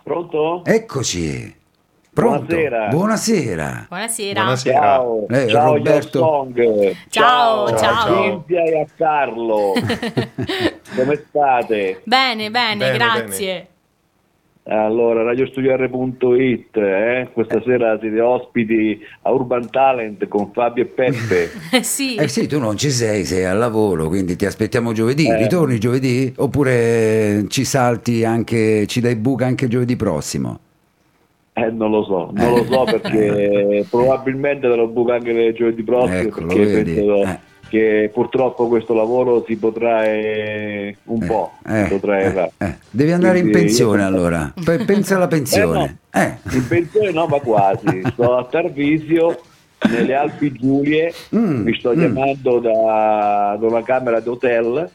[0.05, 0.65] Pronto?
[0.65, 1.56] Eccoci.
[2.17, 2.47] Pronto?
[2.47, 2.89] Buonasera.
[2.89, 3.87] Buonasera.
[3.91, 4.41] Buonasera.
[4.41, 4.81] Buonasera.
[4.81, 6.19] Ciao, Eh, ciao Roberto.
[7.11, 8.15] Ciao, ciao, ciao.
[8.15, 9.73] a Cinzia e a Carlo.
[10.97, 12.01] Come state?
[12.05, 13.67] Bene, bene, Bene, grazie.
[14.69, 17.29] Allora, radiostudiare.it, eh?
[17.35, 21.51] questa sera siete ospiti a Urban Talent con Fabio e Peppe.
[21.71, 22.15] Eh, sì.
[22.15, 25.29] Eh sì, tu non ci sei, sei al lavoro, quindi ti aspettiamo giovedì.
[25.29, 25.37] Eh.
[25.37, 26.33] Ritorni giovedì?
[26.39, 30.61] Oppure ci salti anche, ci dai buca anche giovedì prossimo?
[31.59, 36.19] Eh, non lo so, non lo so perché probabilmente te lo buco anche giovedì prossimo
[36.19, 37.39] Ecco, perché penso Eh.
[37.71, 42.75] che purtroppo questo lavoro si protrae un Eh, po', eh, eh, eh.
[42.91, 44.53] Devi andare in Quindi pensione io- allora.
[44.63, 45.97] Pe- pensa alla pensione.
[46.13, 48.03] Eh, In pensione no, ma quasi.
[48.13, 49.41] Sto a Tarvisio,
[49.91, 51.99] nelle Alpi Giulie, Mm, mi sto mm.
[51.99, 54.91] chiamando da, da una camera d'hotel,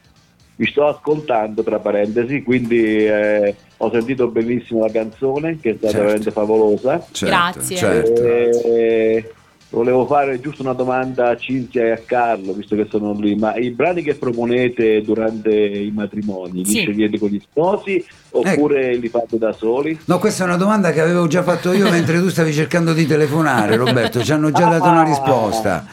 [0.61, 5.91] mi sto ascoltando tra parentesi, quindi eh, ho sentito benissimo la canzone che è stata
[5.91, 6.05] Certo.
[6.05, 7.03] veramente favolosa.
[7.11, 7.75] certo, Grazie.
[7.77, 8.21] certo.
[8.23, 9.33] E
[9.71, 13.55] volevo fare giusto una domanda a Cinzia e a Carlo, visto che sono lì, ma
[13.55, 16.79] i brani che proponete durante i matrimoni li Sì.
[16.81, 19.97] scegliete con gli sposi oppure li fate da soli?
[20.05, 23.05] No, questa è una domanda che avevo già fatto io mentre tu stavi cercando di
[23.07, 24.21] telefonare, Roberto.
[24.23, 25.85] Ci hanno già dato una risposta.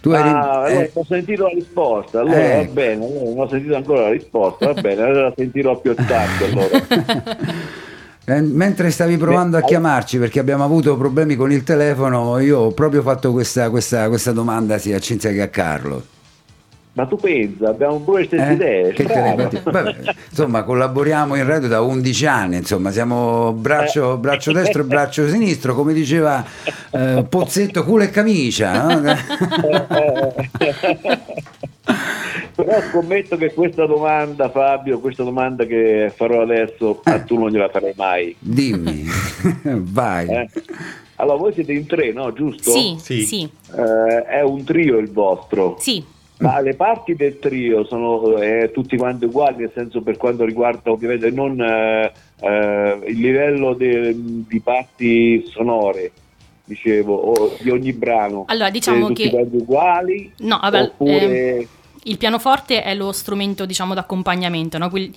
[0.00, 2.56] Tu eri- Ah, allora, eh, ho sentito la risposta, allora Eh.
[2.66, 5.94] va bene, allora non ho sentito ancora la risposta, va bene, allora la sentirò più
[5.94, 6.86] tardi allora.
[8.28, 12.70] eh, mentre stavi provando a chiamarci perché abbiamo avuto problemi con il telefono, io ho
[12.72, 16.02] proprio fatto questa, questa- questa domanda sia a Cinzia che a Carlo.
[16.92, 18.52] Ma tu pensa, abbiamo pure le stesse Eh?
[18.54, 18.92] idee.
[18.92, 19.62] Telepatia.
[19.62, 19.94] Vabbè,
[20.30, 25.76] insomma, collaboriamo in radio da 11 anni, insomma, siamo braccio, braccio destro e braccio sinistro,
[25.76, 26.44] come diceva
[26.90, 28.82] eh, Pozzetto, culo e camicia.
[28.82, 29.14] no?
[32.58, 37.68] Però scommetto che questa domanda, Fabio, questa domanda che farò adesso, a tu non gliela
[37.68, 38.34] farai mai.
[38.36, 39.04] Dimmi,
[39.62, 40.26] vai.
[40.28, 40.48] eh.
[41.16, 42.32] Allora, voi siete in tre, no?
[42.32, 42.72] Giusto?
[42.72, 43.22] Sì, Sì.
[43.22, 45.76] sì, Eh, è un trio il vostro.
[45.78, 46.04] sì.
[46.40, 50.92] Ma le parti del trio sono eh, tutti quanti uguali, nel senso per quanto riguarda
[50.92, 56.12] ovviamente non eh, eh, il livello de- di parti sonore,
[56.64, 58.44] dicevo, o di ogni brano.
[58.46, 60.32] Allora, diciamo Siete tutti che- quanti uguali?
[60.38, 61.66] No, vabbè, oppure...
[62.04, 64.88] Il pianoforte è lo strumento, diciamo, d'accompagnamento, no?
[64.88, 65.14] Quindi,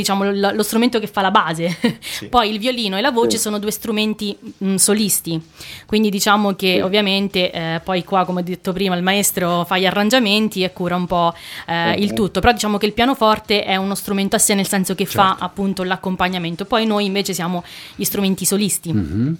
[0.00, 1.76] diciamo, lo, lo strumento che fa la base.
[2.28, 3.42] Poi il violino e la voce Sì.
[3.44, 5.40] sono due strumenti mh, solisti.
[5.86, 6.80] Quindi diciamo che Sì.
[6.80, 10.96] ovviamente eh, poi qua, come ho detto prima, il maestro fa gli arrangiamenti e cura
[10.96, 11.32] un po'
[11.66, 12.02] eh, Sì.
[12.02, 12.40] il tutto.
[12.40, 15.44] Però diciamo che il pianoforte è uno strumento a sé, nel senso che fa Certo.
[15.44, 16.64] appunto l'accompagnamento.
[16.66, 17.62] Poi noi invece siamo
[17.94, 18.92] gli strumenti solisti.
[18.92, 19.36] Mhm.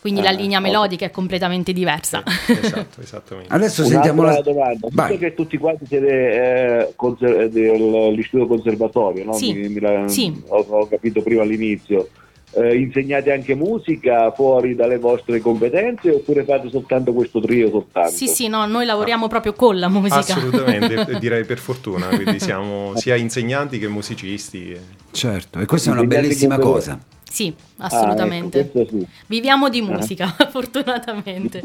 [0.00, 0.64] Quindi la Ah, linea ok.
[0.64, 2.22] melodica è completamente diversa.
[2.46, 3.52] Esatto, esattamente.
[3.52, 9.32] Adesso sentiamo la Un'altra domanda, visto che tutti quanti siete eh, conser- dell'istituto conservatorio, no?
[9.34, 10.32] Sì, Mi- mi la- sì.
[10.48, 12.08] ho, ho capito prima all'inizio,
[12.52, 18.10] eh, insegnate anche musica fuori dalle vostre competenze oppure fate soltanto questo trio soltanto?
[18.10, 20.16] Sì, sì, no, noi lavoriamo proprio con la musica.
[20.18, 24.74] Assolutamente, direi per fortuna, quindi siamo sia insegnanti che musicisti.
[25.12, 26.98] Certo, e questa è una bellissima cosa.
[27.22, 28.60] Sì, Ah, assolutamente.
[28.60, 29.06] ecco, questo sì.
[29.26, 31.62] Viviamo di musica, fortunatamente.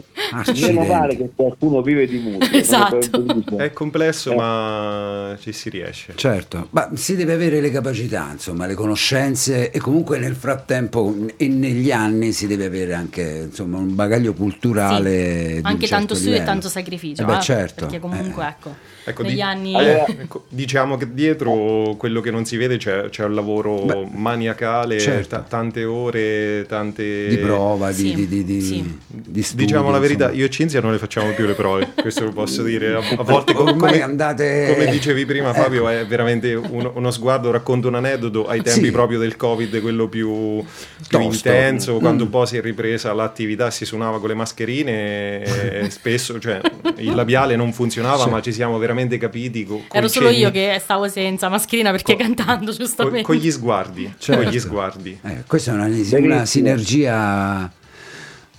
[0.59, 2.55] Meno male che qualcuno vive di musica.
[2.57, 3.57] Esatto.
[3.57, 4.35] È complesso, Eh.
[4.35, 6.13] ma ci si riesce.
[6.15, 11.47] Certo, ma si deve avere le capacità, insomma, le conoscenze e comunque nel frattempo e
[11.47, 15.55] negli anni si deve avere anche insomma, un bagaglio culturale.
[15.55, 17.21] Sì, Anche certo tanto studio e tanto sacrificio.
[17.21, 17.85] Eh beh, eh, certo.
[17.85, 18.47] Perché comunque, Eh.
[18.47, 18.75] ecco,
[19.07, 19.75] Ecco, negli di- anni...
[19.75, 24.07] Allora- Ecco, diciamo che dietro quello che non si vede c'è, c'è un lavoro Beh,
[24.11, 25.35] maniacale, certo.
[25.35, 27.27] ta- tante ore ore, tante...
[27.27, 28.99] Di prova, di, Sì, di, di, di, sì.
[29.07, 30.39] di studi, Diciamo la verità, insomma.
[30.39, 32.93] io e Cinzia non le facciamo più le prove, questo lo posso dire.
[32.93, 36.01] A, a volte, co- Ormai come, andate- come dicevi prima, Fabio, Ecco.
[36.01, 38.91] è veramente uno, uno sguardo, racconto un aneddoto ai tempi Sì.
[38.91, 40.63] proprio del Covid, quello più,
[41.07, 42.25] più intenso, quando Mm.
[42.25, 45.43] un po' si è ripresa l'attività, si suonava con le mascherine,
[45.83, 46.59] e spesso cioè,
[46.97, 48.29] il labiale non funzionava, Sì.
[48.29, 49.63] ma ci siamo veramente capiti.
[49.65, 53.21] co- Ero solo cenni- io che stavo senza mascherina perché cantando co- giustamente.
[53.23, 54.41] con gli sguardi, Certo.
[54.43, 55.19] con gli sguardi.
[55.23, 56.45] Eh, questa è una, una Benissimo.
[56.45, 57.71] sinergia.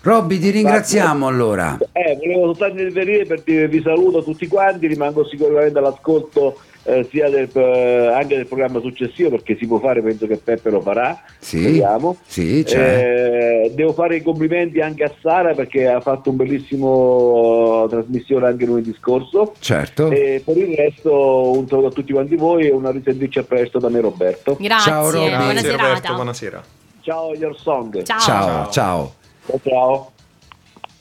[0.03, 1.77] Robby, ti ringraziamo allora.
[1.92, 7.29] Eh, volevo soltanto intervenire per dire vi saluto tutti quanti, rimango sicuramente all'ascolto eh, sia
[7.29, 11.20] del, eh, anche del programma successivo perché si può fare, penso che Peppe lo farà,
[11.40, 12.18] Sì, speriamo.
[12.25, 12.62] sì.
[12.62, 18.46] Eh, devo fare i complimenti anche a Sara perché ha fatto un bellissimo eh, trasmissione
[18.46, 19.55] anche lunedì scorso.
[19.59, 20.09] Certo.
[20.12, 23.81] E per il resto un saluto a tutti quanti voi e una risentirci a presto
[23.81, 24.57] da me Roberto.
[24.61, 25.29] Grazie, Ciao, Robby.
[25.31, 25.87] buona Grazie serata.
[25.88, 26.62] Roberto, buonasera.
[27.06, 28.02] Ciao Your Song.
[28.02, 28.18] Ciao.
[28.18, 29.14] Ciao, ciao.
[29.46, 30.10] Ciao, ciao.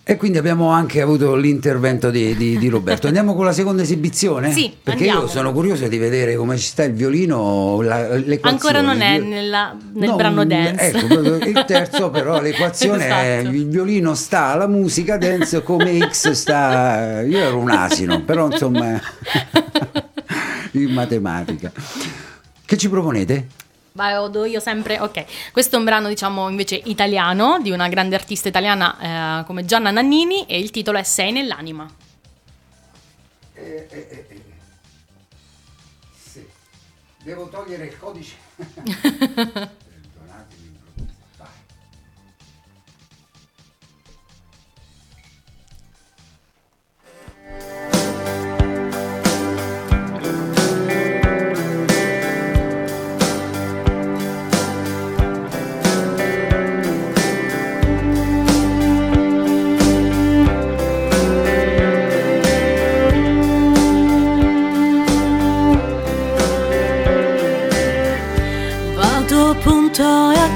[0.03, 3.07] E quindi abbiamo anche avuto l'intervento di, di- di Roberto.
[3.07, 4.51] Andiamo con la seconda esibizione?
[4.51, 5.21] Sì, Perché andiamo.
[5.21, 8.49] io sono curioso di vedere come ci sta il violino, la, l'equazione.
[8.49, 10.89] Ancora non è nella- nel No, brano mm, dance.
[10.95, 11.13] Ecco,
[11.47, 13.55] il terzo però l'equazione è Esatto.
[13.55, 17.21] il violino sta alla musica dance come X sta...
[17.21, 19.01] Io ero un asino, però insomma
[20.73, 21.71] in matematica.
[22.63, 23.47] Che ci proponete?
[23.95, 25.51] Vado io sempre, ok.
[25.53, 29.89] Questo è un brano, diciamo, invece italiano, di una grande artista italiana eh, come Gianna
[29.89, 31.89] Nannini e il titolo è Sei nell'anima.
[36.13, 36.45] Sì.
[37.23, 38.35] Devo togliere il codice.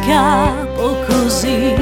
[0.09, 1.75] capo così.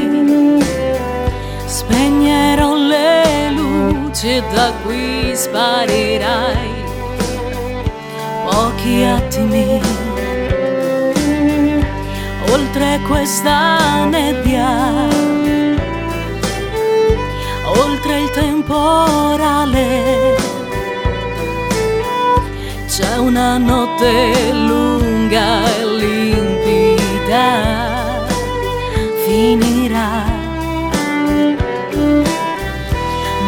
[1.65, 6.69] Spegnerò le luci da qui sparirai.
[8.45, 9.81] Pochi attimi.
[12.51, 15.05] Oltre questa nebbia.
[17.83, 19.85] Oltre il temporale.
[22.87, 27.76] C'è una notte lunga e limpida,
[29.37, 30.13] finirà.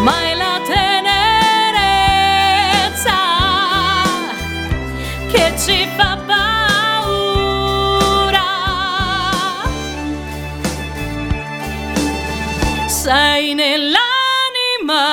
[0.06, 3.22] Ma è la tenerezza
[5.32, 8.50] che ci fa paura.
[12.86, 15.10] Sei nell'anima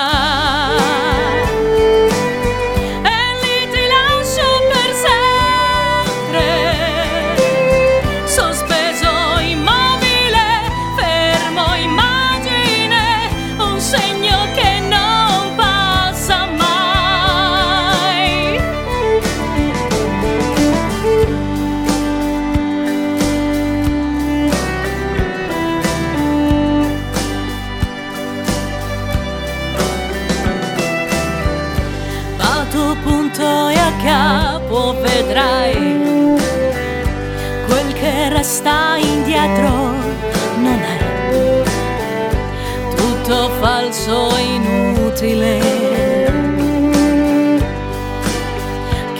[45.27, 45.61] inutile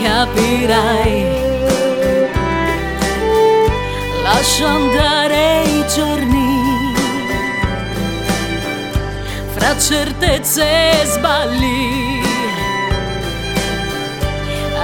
[0.03, 1.45] capirai.
[4.23, 6.95] Lascia andare i giorni
[9.55, 12.25] fra certezze e sbagli.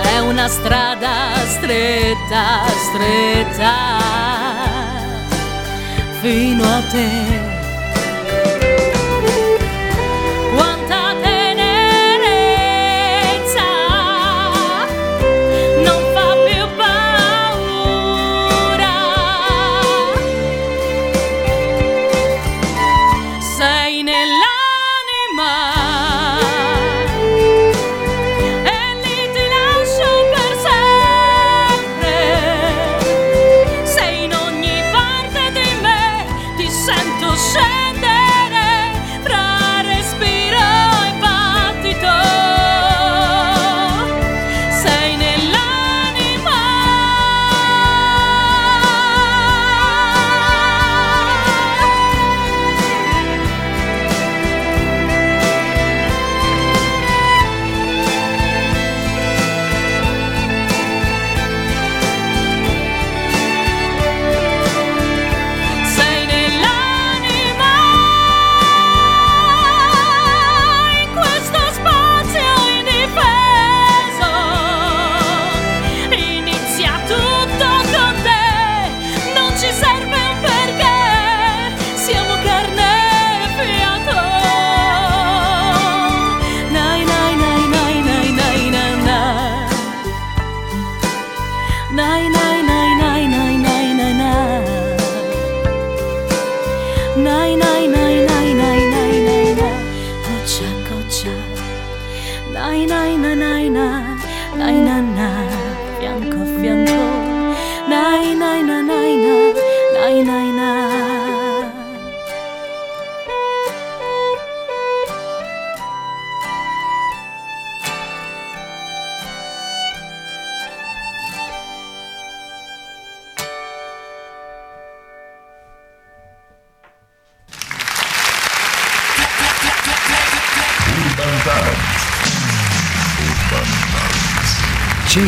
[0.03, 3.75] È una strada stretta, stretta
[6.21, 7.42] fino a te.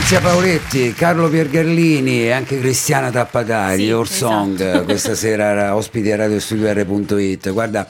[0.07, 4.85] Cinzia Paoletti, Carlo Piergarlini e anche Cristiana Tappatari, Sì, Your Song, esatto.
[4.85, 7.51] questa sera era ospiti a radiostudio.it.
[7.51, 7.87] Guarda,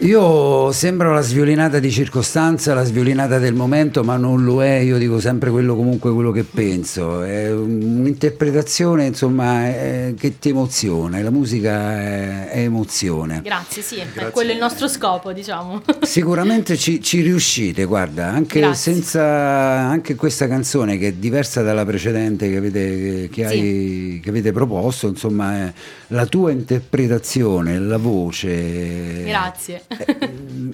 [0.00, 4.96] io sembro la sviolinata di circostanza, la sviolinata del momento, ma non lo è, io
[4.96, 7.22] dico sempre quello comunque quello che penso.
[7.22, 13.40] È un'interpretazione, insomma, è- che ti emoziona, la musica è, è emozione.
[13.42, 15.82] Grazie, sì, è quello il nostro scopo, diciamo.
[16.02, 18.92] Sicuramente ci, ci riuscite, guarda, anche Grazie.
[18.92, 24.52] senza anche questa canzone che è diversa dalla precedente che avete, che hai- che avete
[24.52, 25.72] proposto, insomma,
[26.08, 29.82] la tua interpretazione, la voce Grazie.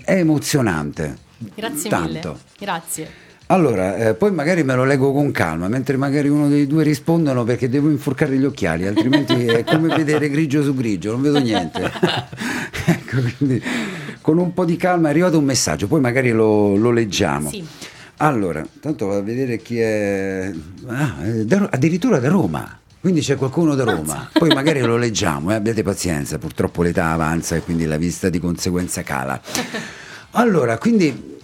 [0.04, 1.16] È, emozionante.
[1.54, 2.08] Grazie Tanto.
[2.08, 2.36] mille.
[2.58, 3.08] Grazie.
[3.46, 7.44] Allora, eh, poi magari me lo leggo con calma, mentre magari uno dei due rispondono
[7.44, 11.82] perché devo infurcare gli occhiali, altrimenti è come vedere grigio su grigio, non vedo niente.
[12.86, 13.62] ecco, quindi
[14.22, 17.50] con un po' di calma è arrivato un messaggio, poi magari lo, lo leggiamo.
[17.50, 17.62] Sì.
[18.18, 20.50] Allora, tanto vado a vedere chi è...
[20.86, 21.16] Ah,
[21.70, 22.78] addirittura da Roma.
[23.04, 27.54] Quindi c'è qualcuno da Roma, poi magari lo leggiamo, eh, abbiate pazienza, purtroppo l'età avanza
[27.54, 29.38] e quindi la vista di conseguenza cala.
[30.30, 31.36] Allora, quindi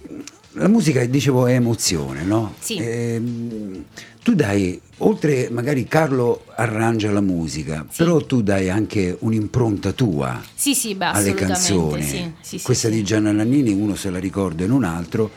[0.52, 2.54] la musica, dicevo, è emozione, no?
[2.60, 2.76] Sì.
[2.76, 3.84] Ehm,
[4.22, 8.04] tu dai, oltre magari Carlo arrangia la musica, Sì.
[8.04, 12.02] però tu dai anche un'impronta tua Sì, sì, beh, alle canzoni.
[12.02, 15.30] Sì, sì, sì, Questa di Gianna Nannini uno se la ricorda in un altro.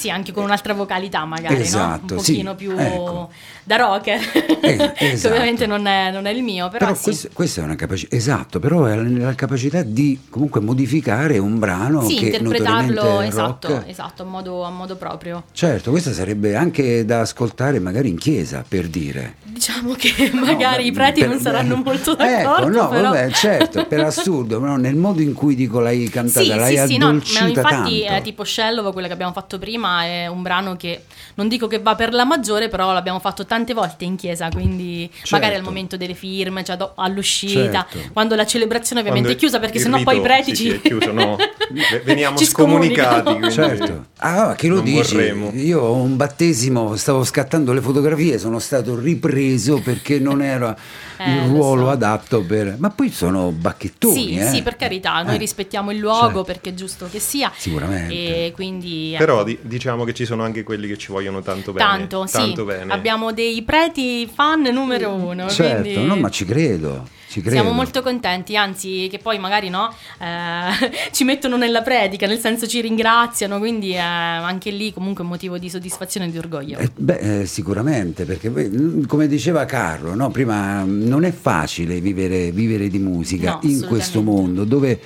[0.00, 2.18] Sì, anche con un'altra vocalità magari, Esatto, no?
[2.18, 3.28] Un sì, pochino più ecco.
[3.64, 4.18] da rocker,
[4.62, 5.34] Eh, che esatto.
[5.34, 7.02] ovviamente non è, non è il mio, però, Però sì.
[7.02, 12.02] questo- questa è una capacità, esatto, però è la, capacità di comunque modificare un brano
[12.02, 13.88] Sì, che interpretarlo esatto, rock.
[13.88, 15.42] esatto, a modo, a modo proprio.
[15.52, 19.34] Certo, questa sarebbe anche da ascoltare magari in chiesa, per dire.
[19.44, 22.68] Diciamo che magari No, i preti per- non saranno molto Ecco, d'accordo.
[22.82, 23.10] no, però...
[23.10, 26.86] vabbè, certo, per assurdo, no, nel modo in cui dico l'hai cantata, Sì, l'hai sì,
[26.86, 28.12] sì, no, ma addolcita infatti tanto.
[28.14, 31.78] è tipo Shellow, quella che abbiamo fatto prima, è un brano che non dico che
[31.78, 35.68] va per la maggiore, però l'abbiamo fatto tante volte in chiesa, quindi magari al Certo.
[35.70, 38.10] momento delle firme, cioè do- all'uscita, Certo.
[38.12, 40.70] quando la celebrazione ovviamente Quando è chiusa perché sennò poi i rito- preti sì, ci...
[40.70, 41.36] sì, è chiuso, no.
[42.04, 44.06] Veniamo ci scomunicati, Certo.
[44.18, 45.14] Ah, ma che lo dici?
[45.14, 45.50] vorremmo.
[45.54, 50.76] Io ho un battesimo, stavo scattando le fotografie, sono stato ripreso perché non era
[51.22, 51.90] Eh, il lo ruolo so.
[51.90, 52.76] adatto per...
[52.78, 54.46] Ma poi sono bacchettoni, Sì, eh.
[54.46, 56.44] sì, per carità, noi Eh, rispettiamo il luogo certo.
[56.44, 57.52] perché è giusto che sia.
[57.54, 58.46] Sicuramente.
[58.46, 59.14] E quindi...
[59.18, 61.88] Però ecco, di- diciamo che ci sono anche quelli che ci vogliono tanto bene.
[61.88, 62.32] tanto, sì.
[62.32, 62.92] tanto bene.
[62.92, 65.48] Abbiamo dei preti fan numero uno.
[65.50, 66.04] Certo, quindi...
[66.06, 67.06] no, ma ci credo.
[67.30, 72.66] Siamo molto contenti, anzi che poi magari no, eh, ci mettono nella predica, nel senso
[72.66, 76.78] ci ringraziano, quindi eh, anche lì comunque è un motivo di soddisfazione e di orgoglio.
[76.78, 82.00] Eh, beh, eh, sicuramente, perché mm, come diceva Carlo, no, prima mm, non è facile
[82.00, 84.98] vivere, vivere di musica No, in questo mondo dove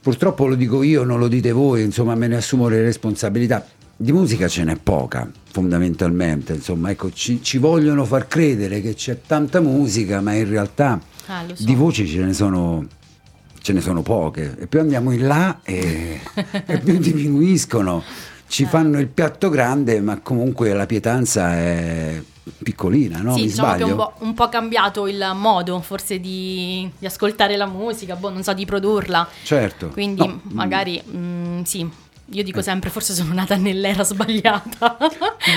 [0.00, 3.66] purtroppo lo dico io, non lo dite voi, insomma me ne assumo le responsabilità.
[3.98, 9.20] Di musica ce n'è poca, fondamentalmente, insomma, ecco, ci, ci vogliono far credere che c'è
[9.26, 11.64] tanta musica, ma in realtà Ah, so.
[11.64, 12.86] di voci ce ne sono
[13.60, 16.20] ce ne sono poche e più andiamo in là e,
[16.66, 18.02] e più diminuiscono
[18.46, 18.66] ci Eh.
[18.66, 22.22] fanno il piatto grande ma comunque la pietanza è
[22.62, 23.34] piccolina no?
[23.34, 23.84] sì, mi diciamo sbaglio?
[23.86, 28.14] che è un po', un po' cambiato il modo forse di, di ascoltare la musica,
[28.14, 29.26] boh, non so, di produrla.
[29.42, 31.90] certo Quindi No, magari mm, sì,
[32.30, 34.96] io dico sempre forse sono nata nell'era sbagliata.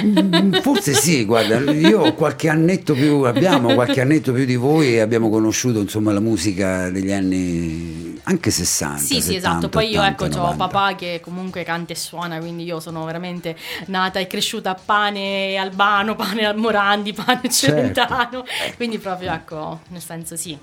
[0.04, 4.94] mm, forse sì guarda io ho qualche annetto più abbiamo qualche annetto più di voi
[4.94, 9.70] e abbiamo conosciuto insomma la musica degli anni anche 60 Sì, sì, 70, esatto.
[9.70, 10.68] Poi io 80, ecco, ho 90.
[10.68, 13.56] papà che comunque canta e suona, quindi io sono veramente
[13.88, 17.56] nata e cresciuta a pane albano, pane al morandi, pane Certo.
[17.56, 18.44] celentano.
[18.76, 20.56] Quindi proprio ecco, nel senso sì.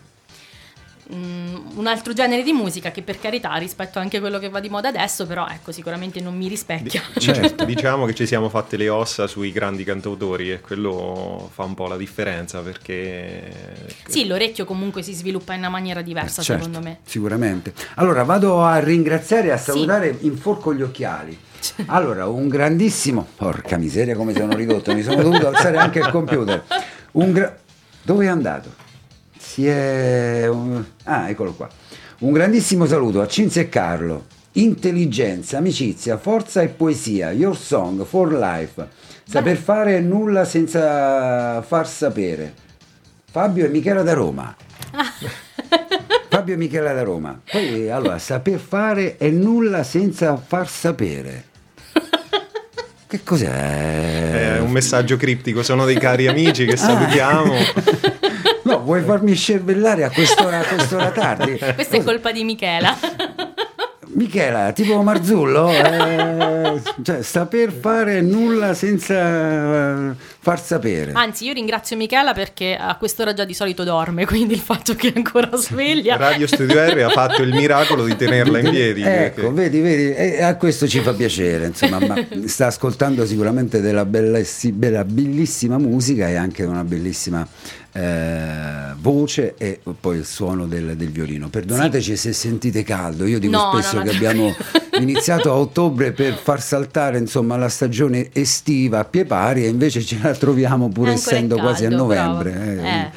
[1.14, 4.59] Mm, un altro genere di musica che per carità rispetto anche a quello che va
[4.59, 7.00] di moda adesso, però ecco, sicuramente non mi rispecchia.
[7.18, 11.74] certo Diciamo che ci siamo fatte le ossa sui grandi cantautori e quello fa un
[11.74, 13.52] po' la differenza perché...
[14.09, 16.98] Sì, l'orecchio comunque si sviluppa in una maniera diversa, Eh, certo, secondo me.
[17.04, 17.72] Sicuramente.
[17.94, 21.38] Allora vado a ringraziare e a salutare in forco gli occhiali.
[21.86, 23.26] Allora, un grandissimo.
[23.36, 26.64] Porca miseria, come sono ridotto, mi sono dovuto alzare anche il computer.
[27.12, 27.57] Un gra-
[28.02, 28.84] Dove è andato?
[29.57, 30.50] Si è.
[31.04, 31.66] Ah, eccolo qua.
[32.18, 34.26] Un grandissimo saluto a Cinzia e Carlo.
[34.52, 38.86] intelligenza, amicizia, forza e poesia, your song, for life,
[39.26, 42.52] saper fare nulla senza far sapere.
[43.30, 44.54] Fabio e Michela da Roma.
[46.28, 47.40] Fabio e Michela da Roma.
[47.50, 51.44] Poi allora, saper fare e nulla senza far sapere.
[53.09, 54.57] Che cos'è?
[54.57, 57.54] È un messaggio criptico, sono dei cari amici che salutiamo.
[58.64, 61.57] No, vuoi farmi scervellare a quest'ora, a quest'ora tardi?
[61.57, 62.96] Questa è colpa di Michela.
[64.17, 71.12] Michela, tipo Marzullo, eh, cioè saper fare nulla senza eh, far sapere.
[71.12, 75.09] Anzi, io ringrazio Michela perché a quest'ora già di solito dorme, quindi il fatto che
[75.09, 76.17] è ancora sveglia.
[76.17, 79.03] Radio Studio R ha fatto il miracolo di tenerla in piedi.
[79.03, 83.83] Ecco, perché- vedi, vedi, e a questo ci fa piacere, insomma, ma sta ascoltando sicuramente
[83.83, 87.47] della bellissima musica e anche una bellissima
[87.97, 91.49] eh, voce e poi il suono del, del violino.
[91.49, 94.16] Perdonateci se sentite caldo, io dico No, spesso no, che no.
[94.16, 94.55] abbiamo
[95.01, 100.03] iniziato a ottobre per far saltare insomma, la stagione estiva a pie pari e invece
[100.03, 102.78] ce la troviamo pur essendo quasi a caldo, novembre.
[102.82, 102.88] eh.
[102.88, 103.11] Eh.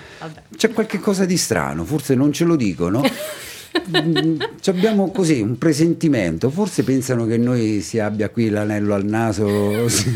[0.56, 3.02] C'è qualche cosa di strano, forse non ce lo dicono.
[3.96, 9.06] Mm, ci abbiamo così un presentimento, forse pensano che noi si abbia qui l'anello al
[9.06, 10.12] naso o si,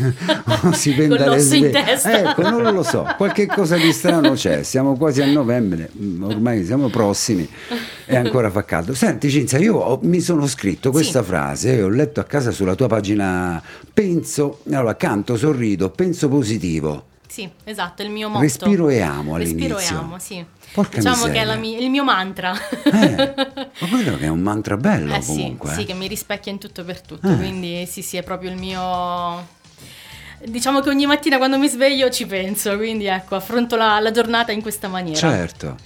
[0.62, 2.30] o si Con le l'osso in sve- testa.
[2.30, 6.64] Ecco, non lo so, qualche cosa di strano c'è, siamo quasi a novembre, mm, ormai
[6.64, 7.48] siamo prossimi
[8.06, 8.94] e ancora fa caldo.
[8.94, 11.26] Senti Cinzia, io ho- mi sono scritto questa Sì.
[11.28, 17.06] frase, ho letto a casa sulla tua pagina, penso, allora canto, sorrido, penso positivo.
[17.28, 18.42] Sì, esatto, è il mio motto.
[18.42, 19.98] Respiro e amo Respiro e all'inizio.
[19.98, 20.44] amo, sì.
[20.74, 21.34] Porca diciamo miseria.
[21.34, 22.52] che è la mi- il mio mantra.
[22.84, 23.34] Eh,
[23.78, 25.72] ma quello che è un mantra bello Eh sì, comunque.
[25.72, 25.84] sì, eh.
[25.84, 27.36] che mi rispecchia in tutto e per tutto, Eh.
[27.36, 29.46] quindi sì, sì, è proprio il mio...
[30.46, 34.52] Diciamo che ogni mattina quando mi sveglio ci penso, quindi ecco, affronto la, la giornata
[34.52, 35.16] in questa maniera.
[35.18, 35.76] Certo,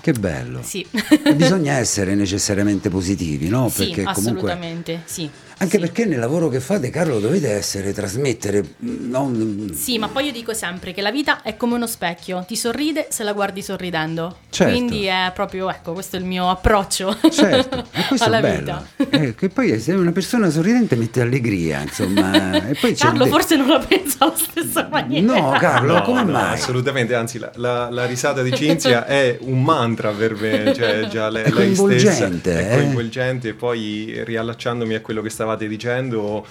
[0.00, 0.62] che bello.
[0.62, 0.86] Sì.
[1.34, 3.68] Bisogna essere necessariamente positivi, no?
[3.68, 5.28] sì, Perché comunque assolutamente, sì.
[5.58, 5.78] Anche sì.
[5.78, 10.32] perché nel lavoro che fate, Carlo, dovete essere trasmettere mm, non- Sì, ma poi io
[10.32, 14.36] dico sempre che la vita è come uno specchio, ti sorride se la guardi sorridendo.
[14.50, 14.72] Certo.
[14.72, 18.84] Quindi è proprio, ecco, questo è il mio approccio Certo, questo alla è bello.
[18.96, 19.08] vita.
[19.10, 22.52] Eh, che poi se una persona sorridente mette allegria, insomma.
[22.68, 25.32] e poi c'è Carlo de- forse non la pensa alla stessa maniera.
[25.40, 26.54] No, Carlo, No, come no, mai?
[26.54, 31.28] Assolutamente, anzi la, la- la risata di Cinzia è un mantra per me, cioè già
[31.28, 32.76] lei, È lei stessa coinvolgente, è eh.
[32.76, 36.46] coinvolgente e poi riallacciandomi a quello che stavate dicendo,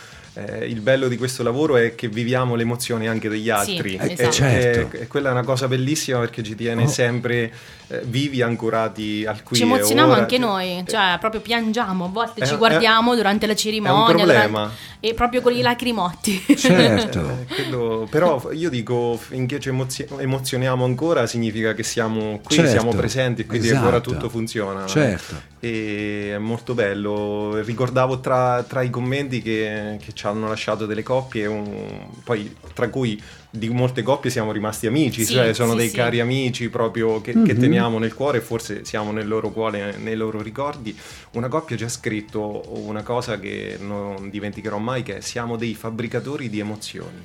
[0.45, 4.07] eh, il bello di questo lavoro è che viviamo le emozioni anche degli altri Eh,
[4.09, 4.31] e, esatto.
[4.31, 4.97] certo.
[4.97, 6.87] e- e quella è una cosa bellissima perché ci tiene Oh.
[6.87, 7.51] sempre
[7.89, 10.19] eh, vivi, ancorati al qui Ci e emozioniamo ora.
[10.19, 14.47] anche noi, cioè proprio piangiamo, a volte ci guardiamo durante la cerimonia problema.
[14.47, 16.43] durante- e proprio con i lacrimotti.
[16.57, 17.35] Certo.
[17.47, 22.71] Eh, quello- però io dico finché ci emozio- emozioniamo ancora significa che siamo qui, Certo,
[22.71, 23.83] siamo presenti e quindi esatto.
[23.85, 24.85] ancora tutto funziona.
[24.85, 25.55] Certo.
[25.61, 27.59] E è molto bello.
[27.63, 32.89] Ricordavo tra, tra i commenti che, che ci hanno lasciato delle coppie, un- poi tra
[32.89, 35.95] cui di molte coppie siamo rimasti amici, Sì, cioè sono sì, dei sì.
[35.95, 40.41] cari amici proprio che, che teniamo nel cuore forse siamo nel loro cuore, nei loro
[40.41, 40.95] ricordi.
[41.31, 45.73] Una coppia ci ha scritto una cosa che non dimenticherò mai, che è siamo dei
[45.73, 47.19] fabbricatori di emozioni.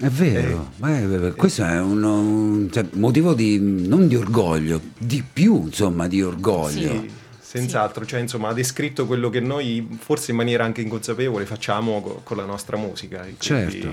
[0.00, 5.22] È vero, ma è- questo è un, un- cioè, motivo di non di orgoglio, di
[5.30, 7.20] più insomma di orgoglio.
[7.52, 12.00] Sì, senz'altro, cioè insomma ha descritto quello che noi forse in maniera anche inconsapevole facciamo
[12.00, 13.26] co- con la nostra musica.
[13.36, 13.90] Certo.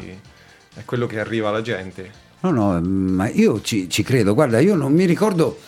[0.73, 2.09] È quello che arriva alla gente.
[2.39, 4.33] No, no, ma io ci, ci credo.
[4.33, 5.59] Guarda, io non mi ricordo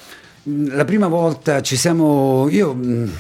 [0.44, 2.48] mh, la prima volta ci siamo.
[2.50, 3.12] Io mh,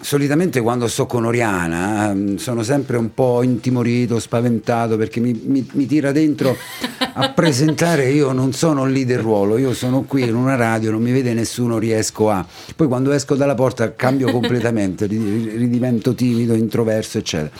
[0.00, 5.68] solitamente quando sto con Oriana mh, sono sempre un po' intimorito, spaventato perché mi, mi-
[5.72, 6.56] mi tira dentro
[7.14, 8.08] a presentare.
[8.10, 11.34] Io non sono lì del ruolo, io sono qui in una radio, non mi vede
[11.34, 12.46] nessuno, riesco a.
[12.76, 17.50] Poi quando esco dalla porta cambio completamente, ri- ridivento timido, introverso, eccetera.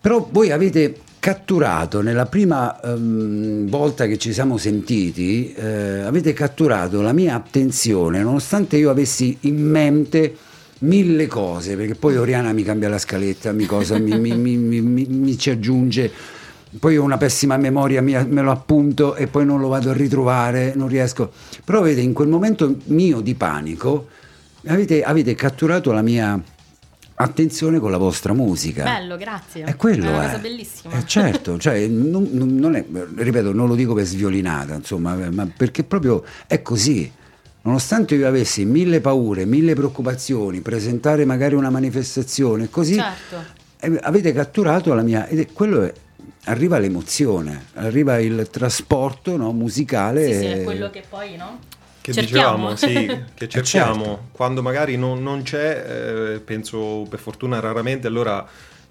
[0.00, 7.02] Però voi avete catturato nella prima ehm, volta che ci siamo sentiti, eh, avete catturato
[7.02, 10.34] la mia attenzione, nonostante io avessi in mente
[10.80, 15.50] mille cose, perché poi Oriana mi cambia la scaletta, mi, cosa, mi, mi- mi- ci
[15.50, 16.10] aggiunge,
[16.78, 19.92] poi ho una pessima memoria, mi- me lo appunto e poi non lo vado a
[19.92, 21.32] ritrovare, non riesco.
[21.64, 24.08] Però vedete, in quel momento mio di panico,
[24.66, 26.40] avete, avete catturato la mia
[27.22, 28.84] attenzione con la vostra musica.
[28.84, 29.64] Bello, grazie.
[29.64, 30.26] È quello, È una eh.
[30.26, 30.94] cosa bellissima.
[30.98, 32.84] Eh, certo, cioè, non, non- è,
[33.16, 37.12] ripeto, non lo dico per sviolinata, insomma, ma perché proprio è così.
[37.62, 43.44] Nonostante io avessi mille paure, mille preoccupazioni, presentare magari una manifestazione, così Certo.
[43.80, 45.26] eh, avete catturato la mia...
[45.26, 45.92] Ed è quello è,
[46.44, 50.24] arriva l'emozione, arriva il trasporto no, musicale.
[50.26, 51.58] Sì, sì, e- è quello che poi, no?
[52.00, 52.74] Che Cerchiamo.
[52.74, 54.04] dicevamo, sì, che cerchiamo.
[54.04, 54.28] certo.
[54.32, 58.46] Quando magari non, non c'è, eh, penso per fortuna raramente, allora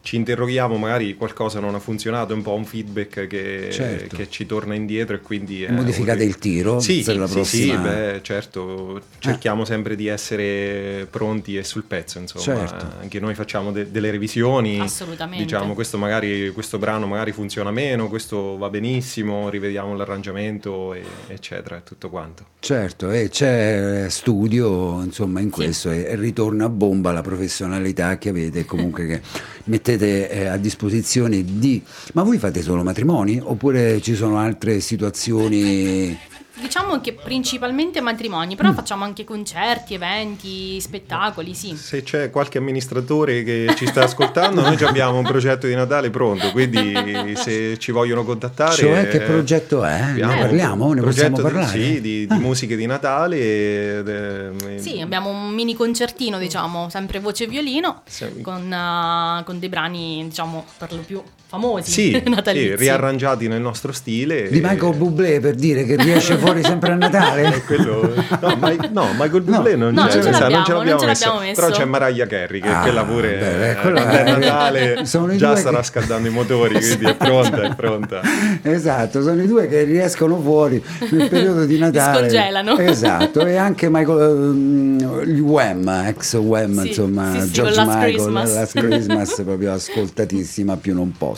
[0.10, 4.16] ci interroghiamo, magari qualcosa non ha funzionato, è un po' un feedback che, Certo.
[4.16, 5.62] che ci torna indietro e quindi...
[5.62, 7.76] è Modificate il tiro Sì, per la sì, prossima.
[7.76, 12.43] sì, beh, certo, cerchiamo sempre di essere pronti e sul pezzo, insomma.
[12.43, 12.88] Certo.
[12.99, 14.80] Anche noi facciamo de- delle revisioni.
[14.80, 15.43] Assolutamente.
[15.43, 21.78] Diciamo, questo, magari, questo brano magari funziona meno, questo va benissimo, rivediamo l'arrangiamento, e- eccetera,
[21.78, 22.45] e tutto quanto.
[22.62, 28.30] Certo, e c'è studio insomma in questo e, e ritorna a bomba la professionalità che
[28.30, 29.22] avete comunque che
[29.66, 31.84] mettete eh, a disposizione di...
[32.14, 36.18] Ma voi fate solo matrimoni oppure ci sono altre situazioni?
[36.62, 38.57] Diciamo che principalmente matrimoni, Mm.
[38.57, 41.76] però facciamo anche concerti, eventi, spettacoli, sì.
[41.76, 46.10] Se c'è qualche amministratore che ci sta ascoltando, noi già abbiamo un progetto di Natale
[46.10, 48.76] pronto, quindi se ci vogliono contattare...
[48.76, 49.99] Cioè che eh, progetto è?
[49.99, 50.86] Ne abbiamo parliamo?
[50.88, 51.68] un Ne possiamo di- parlare?
[51.68, 53.38] sì, di, di musiche di Natale.
[53.39, 58.41] ed, eh, Sì, abbiamo un mini concertino, diciamo, sempre voce e violino, Sì.
[58.41, 62.68] con, eh, con dei brani, diciamo, per lo più famosi, Sì, natalizi.
[62.70, 64.50] sì, riarrangiati nel nostro stile.
[64.50, 67.64] Di e- Michael Bublé per dire che riesce fuori sempre a Natale?
[67.66, 71.06] Quello, no, ma, no, Michael Bublé non, No, c'è, non ce ce non ce messo.
[71.06, 71.62] l'abbiamo messo.
[71.62, 75.02] Però c'è Mariah Carey che Ah, quella pure beh, eh, quella è è- Natale
[75.38, 78.22] già starà che- scaldando i motori, quindi è pronta, è pronta.
[78.62, 82.20] Esatto, sono i due che riescono fuori nel periodo di Natale.
[82.20, 82.78] scongelano.
[82.78, 87.86] Esatto, e anche Michael, ehm, gli Wham, ex Wham, Sì, insomma, sì, sì, George con
[87.86, 88.54] Last Michael, Christmas.
[88.54, 91.38] Last Christmas, proprio ascoltatissima, più non posso.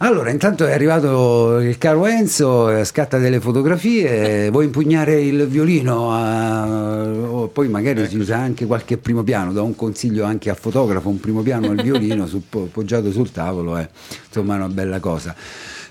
[0.00, 6.10] Allora, intanto è arrivato il caro Enzo, eh, scatta delle fotografie, vuoi impugnare il violino?
[6.12, 8.10] a- poi magari Ecco.
[8.10, 11.70] si usa anche qualche primo piano, do un consiglio anche a fotografo, un primo piano
[11.70, 13.88] al violino su- poggiato sul tavolo è
[14.28, 15.34] insomma una bella cosa.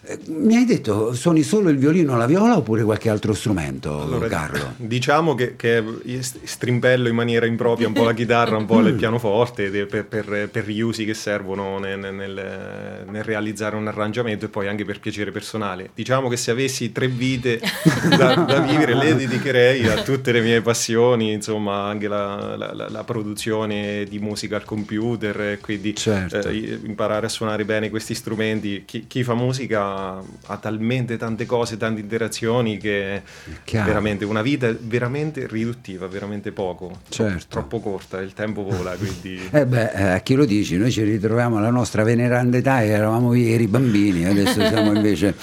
[0.09, 4.01] Eh, Mi hai detto suoni solo il violino o la viola oppure qualche altro strumento,
[4.03, 4.73] Allora, Carlo?
[4.77, 5.83] Diciamo che, che
[6.21, 10.05] st- strimpello in maniera impropria un po' la chitarra, un po' il pianoforte de- per,
[10.05, 14.85] per- per gli usi che servono nel, nel- nel realizzare un arrangiamento e poi anche
[14.85, 15.89] per piacere personale.
[15.93, 17.59] Diciamo che se avessi tre vite
[18.17, 22.87] da, da vivere le dedicherei a tutte le mie passioni, insomma anche la, la- la-
[22.89, 26.47] la produzione di musica al computer, quindi Certo.
[26.47, 28.83] eh, imparare a suonare bene questi strumenti.
[28.85, 33.21] Chi, chi fa musica ha talmente tante cose, tante interazioni che
[33.63, 33.87] Chiaro.
[33.87, 37.45] veramente una vita veramente riduttiva, veramente poco, Certo.
[37.49, 40.77] troppo corta, il tempo vola, quindi Eh beh, eh, a chi lo dici?
[40.77, 45.35] Noi ci ritroviamo alla nostra veneranda età e eravamo ieri bambini, adesso siamo invece...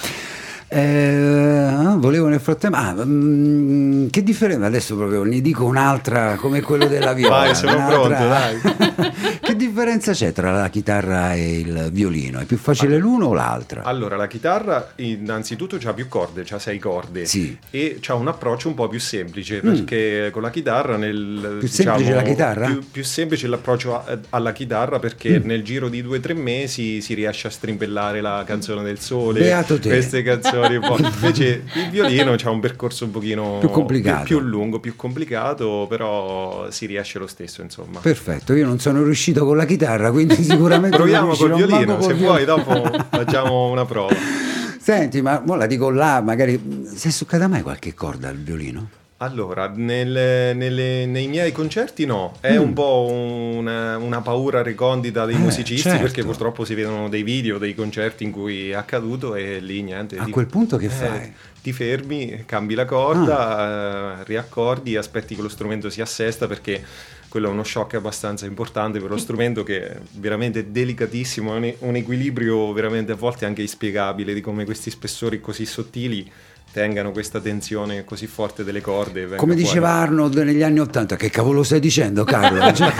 [0.67, 2.77] Eh, volevo nel frattempo...
[2.77, 4.65] Ah, mm, che differenza?
[4.65, 7.35] Adesso proprio ne dico un'altra come quello della viola.
[7.37, 8.51] Vai, sono un'altra-
[9.41, 12.39] che differenza c'è tra la chitarra e il violino?
[12.39, 13.83] È più facile l'uno o l'altra?
[13.83, 17.55] Allora, la chitarra innanzitutto ha più corde, ha sei corde Sì.
[17.69, 22.13] e ha un approccio un po' più semplice perché con la chitarra nel Più semplice
[22.13, 22.65] la chitarra?
[22.65, 27.01] Più, più semplice l'approccio a- alla chitarra perché nel giro di due o tre mesi
[27.01, 29.89] si riesce a strimpellare la canzone del sole, Beato te.
[29.89, 30.97] queste canzoni un po'.
[31.01, 34.23] Invece il violino ha un percorso un pochino Più complicato.
[34.25, 37.99] più, più lungo, più complicato, però si riesce lo stesso, insomma.
[37.99, 42.45] Perfetto, io non sono riuscito con la chitarra, quindi sicuramente Proviamo col violino, se vuoi
[42.45, 44.13] dopo facciamo una prova.
[44.79, 48.87] Senti, ma la dico là, magari si è succata mai qualche corda al violino?
[49.25, 55.35] Allora, nel- nelle- nei miei concerti no, è un po' una, una paura recondita dei
[55.35, 55.39] Mm.
[55.39, 56.01] Eh, musicisti certo.
[56.03, 60.17] perché purtroppo si vedono dei video dei concerti in cui è accaduto e lì niente.
[60.17, 61.33] A ti- quel punto che eh, fai?
[61.61, 66.83] Ti fermi, cambi la corda, eh, riaccordi, aspetti che lo strumento si assesta perché
[67.27, 71.73] quello è uno shock abbastanza importante per lo strumento che è veramente delicatissimo, è un,
[71.79, 76.31] un equilibrio veramente a volte anche inspiegabile di come questi spessori così sottili
[76.71, 79.25] tengano questa tensione così forte delle corde.
[79.27, 79.55] Come fuori.
[79.55, 82.63] diceva Arnold negli anni Ottanta, che cavolo stai dicendo Carlo?
[82.75, 82.91] Cioè,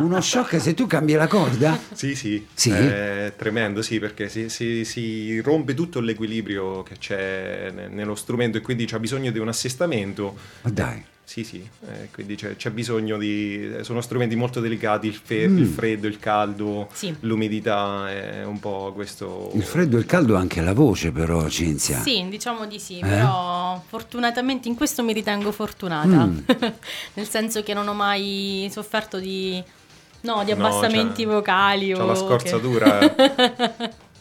[0.00, 1.78] uno shock se tu cambi la corda?
[1.92, 2.70] Sì, sì, Sì?
[2.70, 8.56] è tremendo, sì, perché si, si- si rompe tutto l'equilibrio che c'è ne- nello strumento
[8.58, 10.34] e quindi c'è bisogno di un assestamento.
[10.62, 13.76] Ma dai, Sì, sì, eh, quindi c'è, c'è bisogno di...
[13.80, 15.56] sono strumenti molto delicati, il, fe- Mm.
[15.56, 17.14] il freddo, il caldo, Sì.
[17.20, 19.50] l'umidità, è un po' questo...
[19.54, 22.00] il freddo e il caldo anche la voce però, Cinzia.
[22.02, 23.06] Sì, diciamo di sì, Eh?
[23.06, 26.38] però fortunatamente in questo mi ritengo fortunata, Mm.
[27.14, 29.52] nel senso che non ho mai sofferto di,
[30.22, 32.98] no, di No, abbassamenti c'ha- vocali c'ha o la che- scorzatura.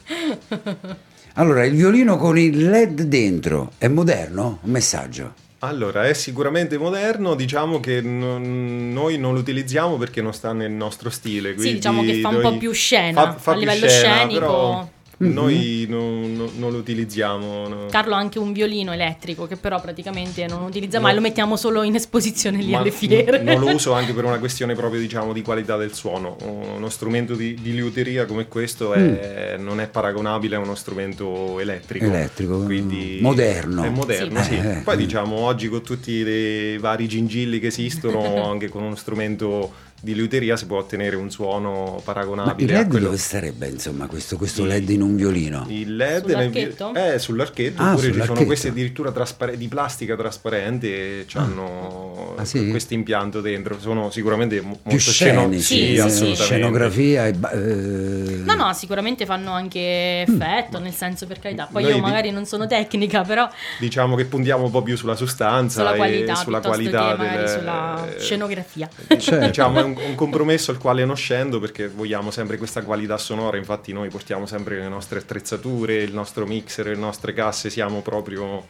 [1.35, 4.59] Allora, il violino con il LED dentro è moderno?
[4.61, 5.33] Un messaggio.
[5.63, 10.71] Allora, è sicuramente moderno, diciamo che non- noi non lo utilizziamo perché non sta nel
[10.71, 11.49] nostro stile.
[11.49, 14.15] Sì, quindi diciamo che fa un noi- po' più scena, fa- fa a livello scena,
[14.15, 14.39] scenico.
[14.39, 14.89] però
[15.29, 17.67] Noi non, non- non lo utilizziamo.
[17.67, 17.85] no.
[17.89, 21.03] Carlo ha anche un violino elettrico che però praticamente non utilizza No.
[21.05, 23.39] mai, lo mettiamo solo in esposizione lì Ma alle fiere.
[23.41, 26.35] n- Non lo uso anche per una questione proprio diciamo di qualità del suono.
[26.75, 32.05] Uno strumento di, di liuteria come questo è- non è paragonabile a uno strumento elettrico.
[32.05, 33.83] Elettrico, Quindi moderno.
[33.83, 34.49] È moderno, Sì.
[34.49, 34.55] sì.
[34.57, 34.97] Eh, Poi eh.
[34.97, 39.71] diciamo oggi con tutti i vari gingilli che esistono, anche con uno strumento
[40.03, 43.67] di liuteria si può ottenere un suono Ma il paragonabile a LED quello dove sarebbe,
[43.67, 44.67] insomma, questo, questo Sì.
[44.67, 45.65] LED in un violino?
[45.69, 46.91] il LED Sull'archetto?
[46.91, 52.33] nel- eh, sull'archetto Ah, oppure ci sono questi addirittura traspare- di plastica trasparente e hanno
[52.37, 52.69] Ah, sì?
[52.69, 56.43] questo impianto dentro sono sicuramente mo- molto sceno- scenici, Sì, sì, assolutamente.
[56.43, 57.33] scenografia e...
[57.33, 61.67] ba- eh, No, no, sicuramente fanno anche effetto, nel senso per carità.
[61.71, 63.47] Poi Noi io di- magari non sono tecnica, però
[63.79, 67.17] diciamo che puntiamo un po' più sulla sostanza sulla e qualità sulla piuttosto qualità che
[67.23, 68.89] magari del- sulla scenografia.
[69.17, 69.45] Certo.
[69.45, 73.57] Diciamo è un, un compromesso al quale non scendo perché vogliamo sempre questa qualità sonora,
[73.57, 78.65] infatti noi portiamo sempre le nostre attrezzature, il nostro mixer, le nostre casse, siamo proprio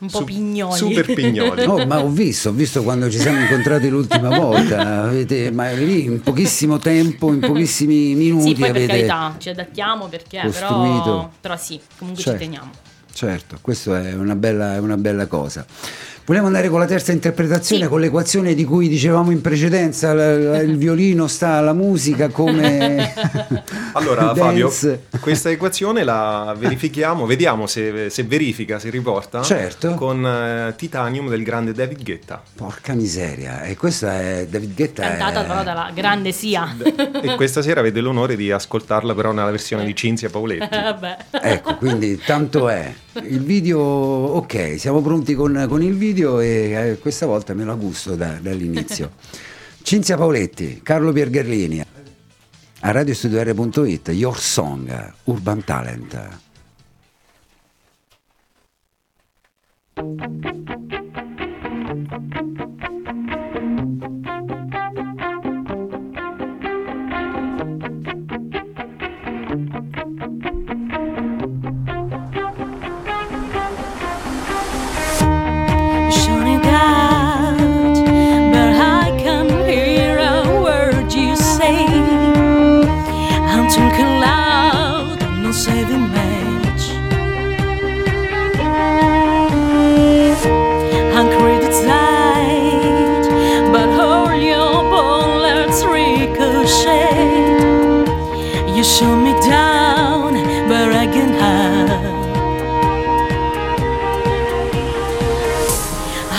[0.00, 0.76] Un po' pignoli.
[0.78, 1.64] Super pignoli.
[1.64, 6.04] Oh, ma ho visto, ho visto quando ci siamo incontrati l'ultima volta, avete, ma lì
[6.04, 11.32] in pochissimo tempo, in pochissimi minuti Sì, poi per carità ci adattiamo perché però, costruito.
[11.40, 12.38] però sì, comunque Certo.
[12.38, 12.70] ci teniamo.
[13.12, 15.66] Certo, questa è una bella, è una bella cosa.
[16.30, 17.88] Vogliamo andare con la terza interpretazione, Sì.
[17.88, 23.12] con l'equazione di cui dicevamo in precedenza, la- la- il violino sta alla musica come...
[23.94, 24.72] Allora Fabio,
[25.18, 29.94] questa equazione la verifichiamo, vediamo se, se verifica, se riporta Certo.
[29.94, 32.40] con eh, Titanium del grande David Guetta.
[32.54, 35.02] Porca miseria, e questa è David Guetta.
[35.02, 36.76] Cantata è- però dalla grande Sia.
[37.20, 40.68] e questa sera avete l'onore di ascoltarla però nella versione di Cinzia Pauletti.
[40.70, 41.16] Vabbè.
[41.42, 42.94] Ecco, quindi tanto è.
[43.24, 47.76] Il video, ok, siamo pronti con, con il video e eh, questa volta me lo
[47.76, 49.12] gusto da- dall'inizio.
[49.82, 51.82] Cinzia Paoletti, Carlo Piergerlini,
[52.80, 56.38] a radiostudio.it, Your Song, Urban Talent.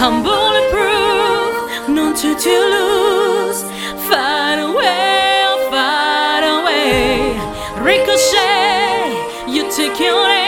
[0.04, 3.62] I'm bulletproof, not to, to lose.
[4.10, 7.38] Far away, oh, far away.
[7.80, 10.41] Ricochet, you take your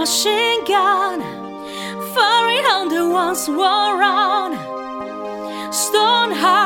[0.00, 1.20] machine gun,
[2.14, 4.50] firing on the ones war on.
[5.70, 6.59] Stone high.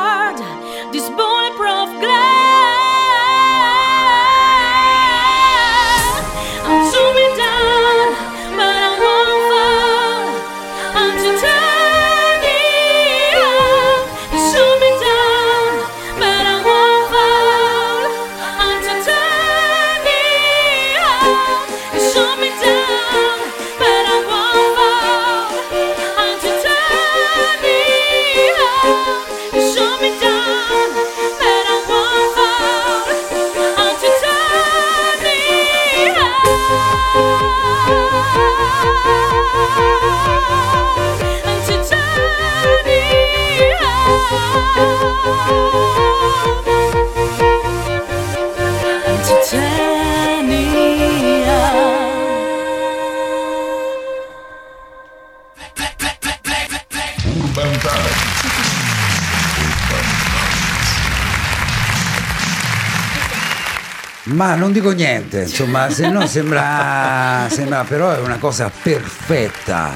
[64.35, 69.93] Ma non dico niente, insomma, se no sembra, sembra però è una cosa perfetta.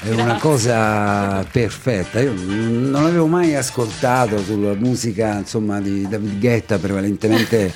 [0.00, 2.20] È una cosa perfetta.
[2.20, 7.72] Io non l'avevo mai ascoltato sulla musica, insomma, di David Guetta, prevalentemente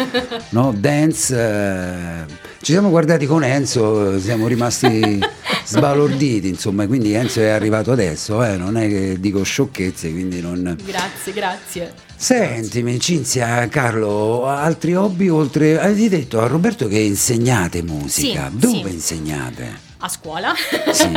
[0.50, 0.74] no?
[0.76, 1.36] dance.
[1.36, 2.48] eh.
[2.61, 5.18] Ci siamo guardati con Enzo, siamo rimasti
[5.64, 10.76] sbalorditi, insomma, quindi Enzo è arrivato adesso, eh, non è che dico sciocchezze, quindi non
[10.84, 12.09] Grazie, grazie.
[12.21, 15.81] Sentimi, Cinzia, Carlo, altri hobby oltre...
[15.81, 18.51] Avete detto a Roberto che insegnate musica.
[18.51, 18.95] Sì, Dove sì.
[18.95, 19.89] insegnate?
[20.03, 20.53] A scuola?
[20.92, 21.11] Sì?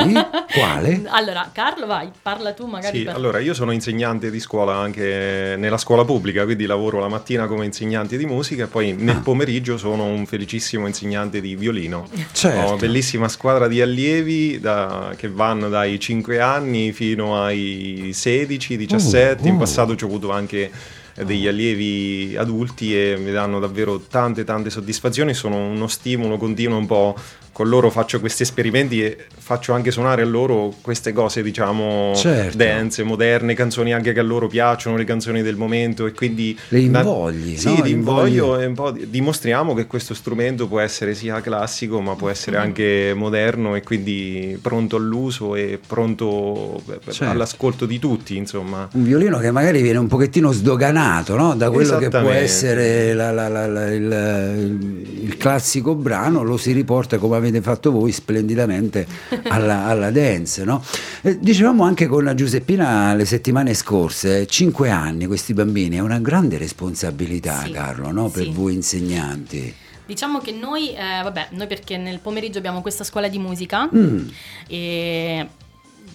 [0.53, 1.01] Quale?
[1.13, 2.97] Allora, Carlo, vai, parla tu magari.
[2.99, 7.07] Sì, per- allora io sono insegnante di scuola anche nella scuola pubblica, quindi lavoro la
[7.07, 9.19] mattina come insegnante di musica e poi nel Ah.
[9.21, 12.07] pomeriggio sono un felicissimo insegnante di violino.
[12.33, 12.59] Certo.
[12.59, 18.75] Ho una bellissima squadra di allievi da- che vanno dai 5 anni fino ai 16,
[18.75, 19.43] 17.
[19.43, 19.59] Oh, In oh.
[19.59, 20.69] passato ci ho avuto anche
[21.15, 26.87] degli allievi adulti e mi danno davvero tante tante soddisfazioni, sono uno stimolo continuo un
[26.87, 27.15] po'
[27.53, 32.57] con loro faccio questi esperimenti e faccio anche suonare a loro queste cose diciamo Certo.
[32.57, 36.79] dance, moderne, canzoni anche che a loro piacciono, le canzoni del momento e quindi Le
[36.79, 37.83] invogli, Sì, no?
[37.83, 38.33] li Invogli.
[38.37, 42.29] invoglio e un po' di- dimostriamo che questo strumento può essere sia classico ma può
[42.29, 47.25] essere anche moderno e quindi pronto all'uso e pronto Certo.
[47.29, 48.87] all'ascolto di tutti, insomma.
[48.93, 51.53] Un violino che magari viene un pochettino sdoganato no?
[51.55, 57.17] da quello che può essere la- la- la- il, il classico brano, lo si riporta
[57.17, 59.05] come avete fatto voi splendidamente
[59.49, 60.63] alla, alla dance.
[60.63, 60.83] No?
[61.21, 66.19] Eh, dicevamo anche con la Giuseppina le settimane scorse, 5 anni questi bambini, è una
[66.19, 68.29] grande responsabilità Sì, Carlo no?
[68.29, 68.51] per sì.
[68.51, 69.73] voi insegnanti.
[70.05, 74.27] Diciamo che noi, eh, vabbè, noi perché nel pomeriggio abbiamo questa scuola di musica Mm.
[74.67, 75.47] e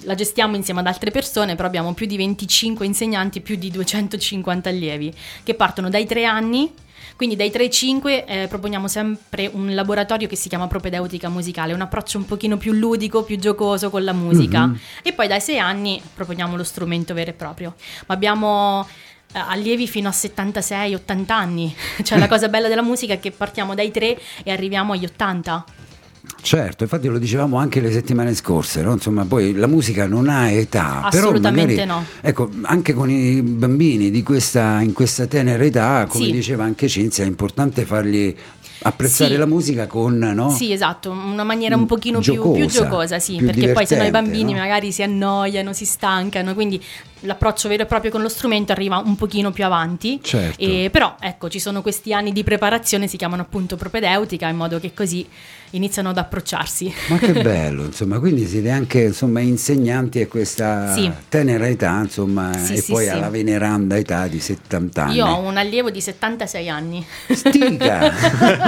[0.02, 4.68] la gestiamo insieme ad altre persone, però abbiamo più di 25 insegnanti, più di 250
[4.68, 5.12] allievi
[5.42, 6.70] che partono dai tre anni.
[7.18, 11.72] Quindi dai 3 ai 5 eh, proponiamo sempre un laboratorio che si chiama propedeutica musicale,
[11.72, 14.66] un approccio un pochino più ludico, più giocoso con la musica.
[14.66, 14.78] Mhm.
[15.02, 17.74] E poi dai 6 anni proponiamo lo strumento vero e proprio.
[18.06, 18.86] Ma abbiamo
[19.32, 21.74] eh, allievi fino a 76-80 anni.
[22.04, 25.64] Cioè la cosa bella della musica è che partiamo dai 3 e arriviamo agli 80.
[26.40, 28.92] Certo, infatti lo dicevamo anche le settimane scorse, no?
[28.92, 32.04] insomma poi la musica non ha età, però Assolutamente magari, no.
[32.20, 36.30] ecco, anche con i bambini di questa, in questa tenera età, come Sì.
[36.30, 38.34] diceva anche Cinzia, è importante fargli
[38.80, 39.36] apprezzare Sì.
[39.36, 40.50] la musica con, no?
[40.50, 43.96] Sì, esatto, una maniera un pochino più- Giocosa, più, giocosa, sì, più perché poi se
[43.96, 44.60] no i bambini no?
[44.60, 46.80] magari si annoiano, si stancano, quindi
[47.22, 50.20] l'approccio vero e proprio con lo strumento arriva un pochino più avanti.
[50.22, 50.62] Certo.
[50.62, 54.78] E, però ecco, ci sono questi anni di preparazione, si chiamano appunto propedeutica, in modo
[54.78, 55.26] che così
[55.72, 56.92] iniziano ad approcciarsi.
[57.08, 61.10] Ma che bello, insomma, quindi siete anche insomma, insegnanti a questa Sì.
[61.28, 65.14] tenera età, insomma, Sì, e sì, poi alla veneranda età di 70 anni.
[65.16, 67.04] Io ho un allievo di 76 anni.
[67.30, 68.10] Stica!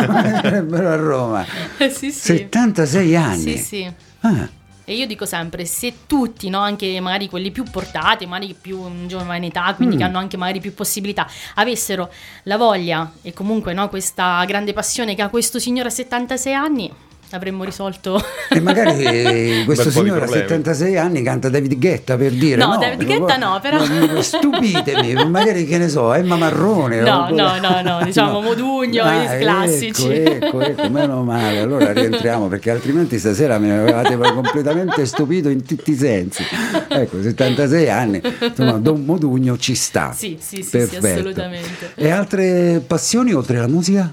[0.69, 1.47] Però a Roma.
[1.79, 2.13] sì, sì.
[2.13, 3.57] 76 anni.
[3.57, 3.93] Sì, sì.
[4.21, 4.49] Ah.
[4.85, 9.07] E io dico sempre, se tutti, no, anche magari quelli più portati, magari più in
[9.07, 9.99] giovane età, quindi Mm.
[9.99, 12.11] che hanno anche magari più possibilità, avessero
[12.45, 16.93] la voglia e comunque no, questa grande passione che ha questo signore a 76 anni,
[17.37, 18.23] avremmo risolto...
[18.51, 20.43] E magari eh, questo signore a problemi.
[20.49, 25.15] 76 anni canta David Guetta per dire No, no, David Guetta no, però- no, stupitemi,
[25.29, 30.09] magari che ne so, Emma Marrone No, no, no, no, diciamo Modugno, i classici.
[30.11, 35.65] Ecco, ecco, ecco, meno male, allora rientriamo perché altrimenti stasera mi avevate completamente stupito in
[35.65, 36.45] tutti i sensi.
[36.89, 40.13] Ecco, 76 anni, insomma, Don Modugno ci sta.
[40.17, 41.93] Sì, sì, sì, sì, assolutamente.
[41.95, 44.13] E altre passioni oltre alla musica?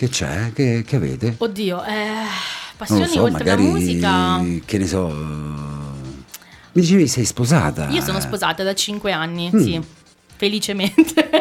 [0.00, 0.50] Che c'è?
[0.54, 1.34] Che, che avete?
[1.36, 2.24] Oddio, eh,
[2.74, 4.42] passioni so, oltre magari, la musica...
[4.64, 5.08] che ne so...
[5.08, 7.86] Mi dicevi sei sposata?
[7.90, 9.62] Io sono sposata da 5 anni, Mm.
[9.62, 9.78] sì,
[10.36, 11.39] felicemente.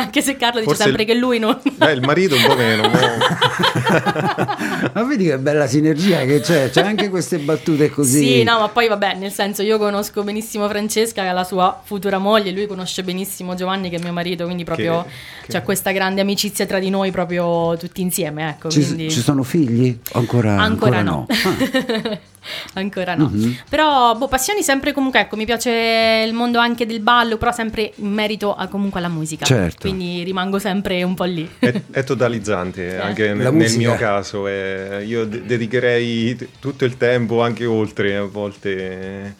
[0.00, 1.58] Anche se Carlo dice Forse sempre il- che lui non...
[1.80, 2.88] Eh, il marito un po' meno.
[4.92, 8.24] Ma vedi che bella sinergia che c'è, c'è anche queste battute così.
[8.24, 11.80] Sì, no, ma poi vabbè, nel senso io conosco benissimo Francesca, che è la sua
[11.82, 15.90] futura moglie, lui conosce benissimo Giovanni, che è mio marito, quindi proprio Che- c'è questa
[15.92, 18.68] grande amicizia tra di noi, proprio tutti insieme, ecco.
[18.70, 19.10] Ci, quindi...
[19.10, 19.96] ci sono figli?
[20.12, 21.26] Ancora, Ancora no.
[21.28, 22.18] Ah,
[22.74, 23.28] Ancora no.
[23.32, 23.58] Mhm.
[23.68, 27.92] Però, boh, passioni sempre comunque, ecco, mi piace il mondo anche del ballo, però sempre
[27.96, 29.44] in merito a, comunque alla musica.
[29.44, 29.80] Certo.
[29.88, 31.48] Quindi rimango sempre un po' lì.
[31.58, 34.46] È, è totalizzante anche La nel, nel mio caso.
[34.48, 39.34] eh, io de- dedicherei t- tutto il tempo, anche oltre a volte.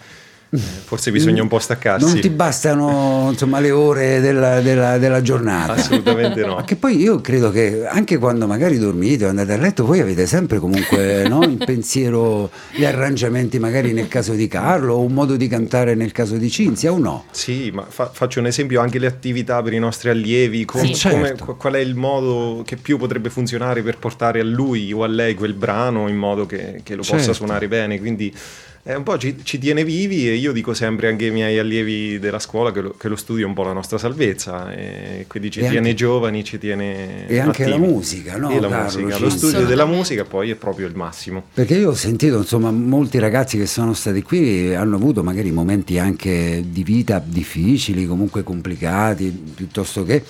[0.59, 2.05] Forse bisogna un po' staccarsi.
[2.05, 5.74] Non ti bastano insomma, le ore della, della- della giornata.
[5.74, 6.62] Assolutamente no.
[6.64, 10.26] Che poi io credo che anche quando magari dormite o andate a letto, voi avete
[10.26, 15.36] sempre comunque no, in pensiero gli arrangiamenti, magari nel caso di Carlo, o un modo
[15.36, 17.24] di cantare nel caso di Cinzia, o no?
[17.30, 21.09] Sì, ma fa- faccio un esempio anche le attività per i nostri allievi, com- Sì.
[21.09, 21.44] come- Certo.
[21.44, 25.07] qu- qual è il modo che più potrebbe funzionare per portare a lui o a
[25.07, 27.18] lei quel brano in modo che, che lo Certo.
[27.18, 28.34] possa suonare bene, quindi
[28.83, 32.18] è un po' ci, ci tiene vivi e io dico sempre anche ai miei allievi
[32.18, 35.51] della scuola che lo, che lo studio è un po' la nostra salvezza e quindi
[35.51, 37.87] ci E tiene anche- giovani, ci tiene e anche la attivi.
[37.93, 39.01] musica, no, E la Carlo?
[39.01, 41.45] musica, lo studio della musica poi è proprio il massimo.
[41.53, 45.99] Perché io ho sentito, insomma, molti ragazzi che sono stati qui hanno avuto magari momenti
[45.99, 50.22] anche di vita difficili, comunque complicati, piuttosto che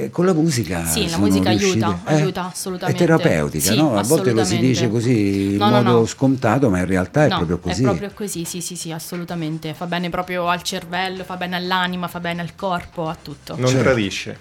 [0.00, 3.02] e con la musica Sì, la musica riusciti- aiuta, eh, aiuta assolutamente.
[3.02, 3.96] È terapeutica, Sì, no?
[3.96, 6.06] A volte lo si dice così in No, modo no.
[6.06, 7.80] scontato, ma in realtà è No, proprio così.
[7.82, 9.74] È proprio così, sì, sì, sì, assolutamente.
[9.74, 13.56] Fa bene proprio al cervello, fa bene all'anima, fa bene al corpo, a tutto.
[13.56, 13.82] Non Certo.
[13.82, 14.38] tradisce.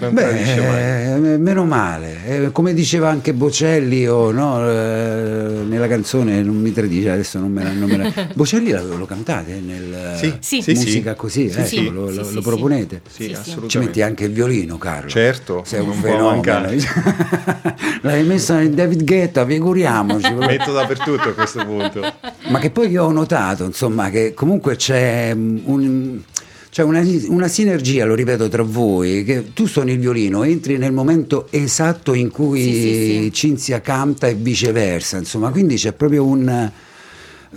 [0.00, 0.12] Non.
[0.12, 6.56] Beh, eh, meno male, Eh, come diceva anche Bocelli, o no, eh, nella canzone non
[6.60, 7.70] mi tradisce, adesso non me la...
[7.72, 10.72] non me la- Bocelli lo, lo cantate nel Sì, Sì.
[10.74, 11.16] musica sì.
[11.16, 12.40] così, Sì, ecco, sì, lo, sì, lo- lo sì.
[12.40, 13.00] proponete?
[13.08, 13.32] Sì, Sì, sì.
[13.34, 13.68] assolutamente.
[13.68, 15.08] Ci metti anche il violino, Carlo.
[15.08, 16.70] Certo, sei un fenomeno.
[18.02, 20.32] L'hai messo nel David Guetta, figuriamoci.
[20.34, 22.00] Metto dappertutto a questo punto.
[22.48, 26.20] Ma che poi io ho notato, insomma, che comunque c'è mm, un-
[26.76, 30.92] c'è una, una sinergia, lo ripeto, tra voi, che tu suoni il violino, entri nel
[30.92, 33.32] momento esatto in cui Sì, sì, sì.
[33.32, 36.70] Cinzia canta e viceversa, insomma, quindi c'è proprio un...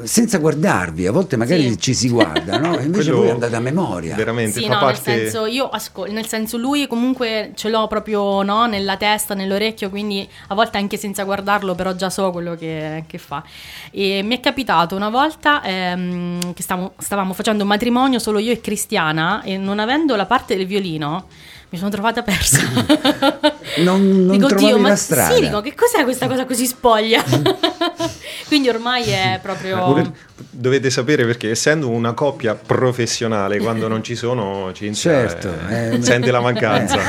[0.05, 1.77] senza guardarvi, a volte magari Sì.
[1.79, 2.77] ci si guarda, no?
[2.79, 4.15] E invece Quello voi andate a memoria.
[4.15, 5.11] Veramente Sì, fa no, parte.
[5.11, 9.89] nel senso io ascolto, nel senso lui comunque ce l'ho proprio no, nella testa, nell'orecchio,
[9.89, 13.43] quindi a volte anche senza guardarlo però già so quello che, che fa.
[13.91, 18.51] E mi è capitato una volta ehm, che stavo- stavamo facendo un matrimonio solo io
[18.51, 21.25] e Cristiana e non avendo la parte del violino
[21.69, 22.59] mi sono trovata persa.
[23.77, 27.23] Non- non dico, trovavi "Dio, ma strada." Sì, dico, che cos'è questa cosa così spoglia?
[28.47, 30.11] quindi ormai è proprio...
[30.49, 36.01] Dovete sapere perché essendo una coppia professionale, quando non ci sono, Cinzia Certo, eh, eh,
[36.01, 36.99] sente la mancanza.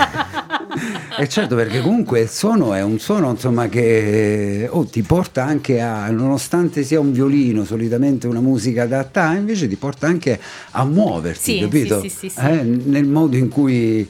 [1.19, 5.81] E certo, perché comunque il suono è un suono insomma, che oh, ti porta anche
[5.81, 10.39] a, nonostante sia un violino, solitamente una musica adatta, invece ti porta anche
[10.73, 12.01] a muoverti, Sì, capito?
[12.03, 12.47] sì, sì, sì, sì.
[12.47, 14.09] Eh, nel modo in cui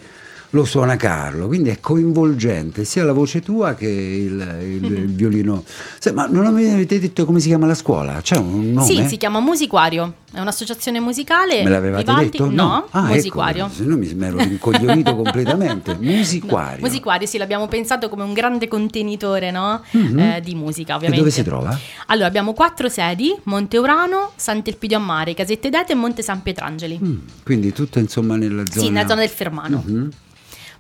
[0.53, 5.63] lo suona Carlo, quindi è coinvolgente sia la voce tua che il, il- il violino.
[5.99, 8.21] Sai, ma non avete detto come si chiama la scuola?
[8.21, 8.85] C'è un nome?
[8.87, 11.63] Sì, si chiama Musiquario, è un'associazione musicale.
[11.63, 12.51] Me l'avevate Vivaldi- detto?
[12.51, 13.67] No, Ah, Musiquario.
[13.67, 15.97] Ecco, se no mi ero rincoglionito completamente.
[16.01, 16.81] Musiquario.
[16.85, 19.81] Musiquario, sì, l'abbiamo pensato come un grande contenitore no?
[19.93, 20.19] Mhm.
[20.19, 21.23] Eh, di musica, E ovviamente.
[21.25, 21.79] dove si trova?
[22.07, 26.99] Allora, abbiamo quattro sedi, Monte Urano, Sant'Elpidio a Mare, Casette d'Ete e Monte San Pietrangeli.
[27.03, 28.85] Mm, quindi tutto insomma nella zona.
[28.85, 29.83] Sì, nella zona del Fermano.
[29.87, 30.11] Mhm.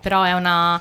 [0.00, 0.80] Però è una,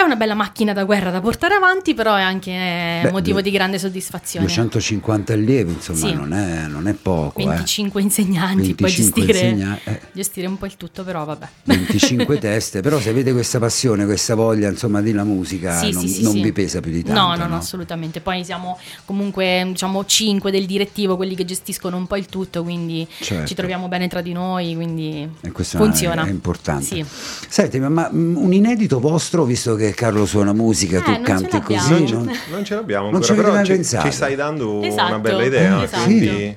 [0.00, 3.40] è una bella macchina da guerra da portare avanti, però è anche eh, Beh, motivo
[3.40, 4.46] di grande soddisfazione.
[4.46, 6.12] 250 allievi, insomma, Sì.
[6.14, 7.40] non, è, non è poco.
[7.40, 7.46] eh.
[7.46, 10.00] 25 insegnanti, poi 25 gestire, insegna- eh.
[10.12, 11.48] gestire un po' il tutto, però vabbè.
[11.64, 16.06] 25 teste, però se avete questa passione, questa voglia, insomma, di la musica, Sì, non,
[16.06, 17.20] sì, non vi pesa più di tanto.
[17.20, 18.20] No, no, no, assolutamente.
[18.20, 23.06] Poi siamo comunque, diciamo, cinque del direttivo, quelli che gestiscono un po' il tutto, quindi
[23.20, 23.46] Certo.
[23.46, 26.24] ci troviamo bene tra di noi, quindi funziona.
[26.24, 26.84] è importante.
[26.84, 27.04] Sì.
[27.48, 31.22] Senti, ma, ma, un inedito vostro, visto che Carlo suona musica, Eh, tu non ce
[31.24, 33.72] canti così, Non ce- non- Non ce l'abbiamo Non ci ancora, avete però mai ci,
[33.72, 34.06] pensato?
[34.08, 35.82] ci stai dando una Esatto, bella idea.
[35.84, 36.04] esatto.
[36.04, 36.56] Quindi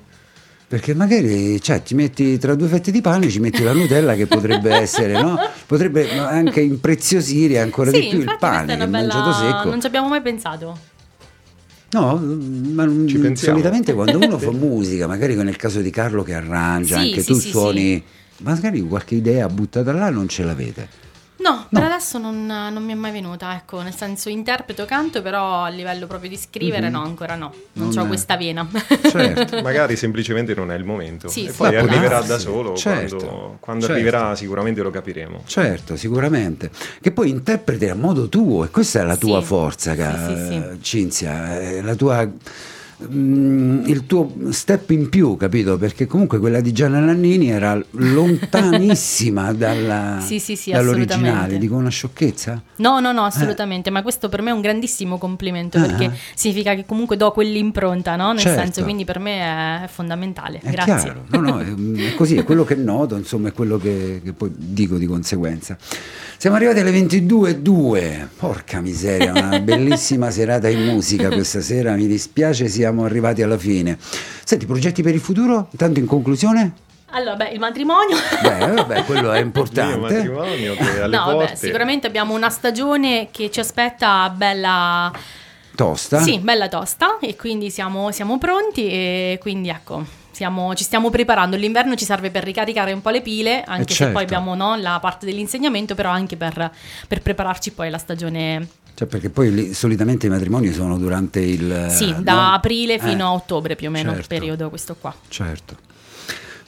[0.67, 4.25] Perché magari cioè, ti metti tra due fette di pane, ci metti la Nutella che
[4.25, 5.37] potrebbe essere, no?
[5.67, 8.97] Potrebbe anche impreziosire ancora Sì, di più il pane, una bella...
[9.13, 9.69] mangiato secco.
[9.69, 10.75] Non ci abbiamo mai pensato.
[11.91, 13.53] No, ma non- Ci pensiamo.
[13.59, 17.27] solitamente quando uno fa musica, magari nel caso di Carlo che arrangia, Sì, anche sì,
[17.27, 18.03] tu sì, suoni,
[18.37, 20.87] magari qualche idea buttata là non ce l'avete.
[21.43, 25.63] No, per adesso non, non mi è mai venuta, ecco, nel senso interpreto, canto, però
[25.63, 28.65] a livello proprio di scrivere no, ancora no, non, Non ho è- questa vena.
[29.09, 29.59] Certo.
[29.61, 31.27] magari semplicemente non è il momento.
[31.27, 31.57] Sì, e sì.
[31.57, 32.75] poi arriverà da solo.
[32.77, 33.99] certo, quando quando certo.
[34.01, 35.41] arriverà sicuramente lo capiremo.
[35.45, 36.69] Certo, sicuramente.
[37.01, 40.27] Che poi interpreti a modo tuo e questa è la tua Sì, forza, sì, ca-
[40.27, 40.81] sì, sì.
[40.81, 42.25] Cinzia, è la tua,
[43.11, 45.77] mm, il tuo step in più, capito?
[45.77, 51.57] Perché comunque quella di Gianna Nannini era lontanissima dalla, Sì, sì, sì, dall'originale.
[51.57, 52.61] Dico una sciocchezza?
[52.77, 55.85] No, no, no, assolutamente, ma questo per me è un grandissimo complimento Ah.
[55.85, 58.31] perché significa che comunque do quell'impronta, no?
[58.31, 58.61] Nel Certo.
[58.61, 60.59] senso, quindi per me è, fondamentale.
[60.61, 60.93] È Grazie.
[60.95, 64.33] chiaro, no, no, è, è così, è quello che noto, insomma, è quello che, che
[64.33, 65.77] poi dico di conseguenza.
[66.37, 72.67] Siamo arrivati alle 22.02, porca miseria, una bellissima serata in musica questa sera, mi dispiace
[72.67, 73.97] sia siamo arrivati alla fine.
[74.43, 75.67] Senti, progetti per il futuro?
[75.75, 76.73] Tanto in conclusione?
[77.15, 78.15] Allora, beh, il matrimonio.
[78.41, 79.97] Beh, vabbè, quello è importante.
[79.97, 81.55] matrimonio che alle no, vabbè, porte.
[81.55, 85.11] sicuramente abbiamo una stagione che ci aspetta bella,
[85.75, 86.21] Tosta?
[86.21, 91.55] sì, bella tosta e quindi siamo, siamo pronti e quindi ecco, siamo- ci stiamo preparando.
[91.55, 94.35] L'inverno ci serve per ricaricare un po' le pile, anche Eh, se poi certo.
[94.35, 96.71] abbiamo no, la parte dell'insegnamento, però anche per,
[97.07, 101.87] per prepararci poi alla stagione, Cioè, perché poi lì, solitamente i matrimoni sono durante il...
[101.89, 102.53] sì, eh, da no?
[102.53, 104.29] aprile fino Eh, a ottobre più o meno, il certo.
[104.35, 105.13] periodo questo qua.
[105.27, 105.77] Certo.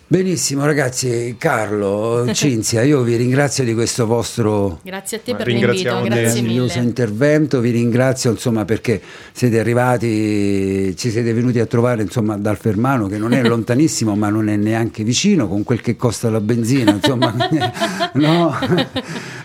[0.08, 5.99] Benissimo ragazzi, Carlo, Cinzia, io vi ringrazio di questo vostro Grazie a te per l'invito,
[6.03, 9.01] grazie meraviglioso intervento, vi ringrazio insomma perché
[9.32, 14.30] siete arrivati, ci siete venuti a trovare insomma dal Fermano che non è lontanissimo ma
[14.30, 17.34] non è neanche vicino con quel che costa la benzina, insomma,
[18.14, 18.56] no?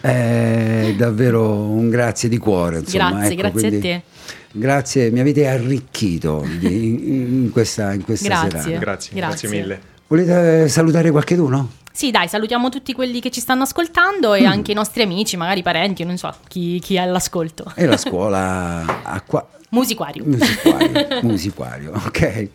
[0.02, 2.80] Eh, davvero un grazie di cuore.
[2.80, 4.02] Insomma, Grazie, ecco, grazie a quindi te.
[4.52, 8.50] Grazie, mi avete arricchito di- in questa, in questa Grazie.
[8.50, 8.68] serata.
[8.68, 9.48] Grazie, grazie, Grazie.
[9.48, 9.89] mille.
[10.11, 11.70] Volete salutare qualcheduno?
[11.92, 14.34] Sì, dai, salutiamo tutti quelli che ci stanno ascoltando Mm.
[14.34, 17.70] e anche i nostri amici, magari parenti, non so, chi, chi è all'ascolto.
[17.76, 19.46] E la scuola acqua...
[19.68, 20.24] Musiquario.
[20.24, 22.48] Musiquario, musiquario, ok.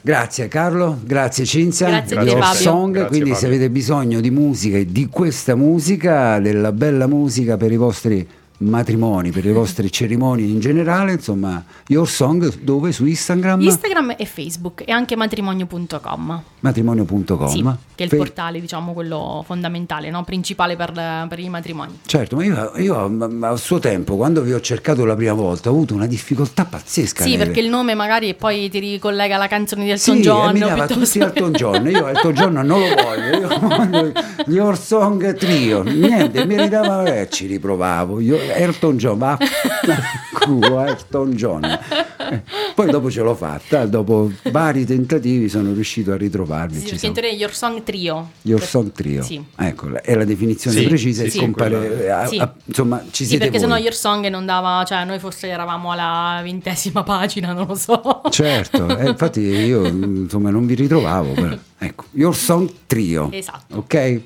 [0.00, 2.60] Grazie Carlo, grazie Cinzia, Grazie te, Your Fabio.
[2.60, 3.48] Song, Grazie, quindi se Fabio.
[3.54, 8.28] avete bisogno di musica e di questa musica, della bella musica per i vostri
[8.68, 12.92] matrimoni, per le vostre cerimonie in generale, insomma, Your Song dove?
[12.92, 13.60] Su Instagram?
[13.60, 16.42] Instagram e Facebook e anche matrimonio.com.
[16.60, 17.48] matrimonio.com.
[17.48, 17.62] Sì,
[17.94, 20.24] che è il Fe- portale, diciamo, quello fondamentale, no?
[20.24, 20.92] principale per,
[21.28, 21.98] per i matrimoni.
[22.06, 25.68] Certo, ma io, io, ma- a suo tempo, quando vi ho cercato la prima volta,
[25.70, 27.22] ho avuto una difficoltà pazzesca.
[27.22, 30.48] Sì, nel- perché il nome magari poi ti ricollega alla canzone di Sì, Elton John.
[30.48, 34.12] e mi dava piuttosto- tutti Elton John, io Elton John non lo voglio, io voglio
[34.46, 39.36] gli Your Song Trio, niente, mi ridava, eh, ci riprovavo, io, Elton John, va
[40.44, 41.64] culo, Elton John.
[41.64, 42.42] Eh,
[42.74, 46.78] Poi dopo ce l'ho fatta, dopo vari tentativi sono riuscito a ritrovarmi.
[46.78, 47.14] Sì, siamo.
[47.34, 48.30] Your Song Trio.
[48.42, 49.42] Your Song Trio, Sì.
[49.56, 52.38] ecco, è la definizione Sì, precisa sì, compare, quella- a- Sì.
[52.38, 53.68] a- insomma ci Sì, siete perché voi.
[53.68, 58.22] sennò Your Song non dava, cioè noi forse eravamo alla ventesima pagina, non lo so.
[58.30, 61.32] Certo, eh, infatti io insomma non vi ritrovavo.
[61.32, 61.56] però.
[61.78, 63.28] Ecco, Your Song Trio.
[63.32, 63.76] Esatto.
[63.76, 64.20] Ok?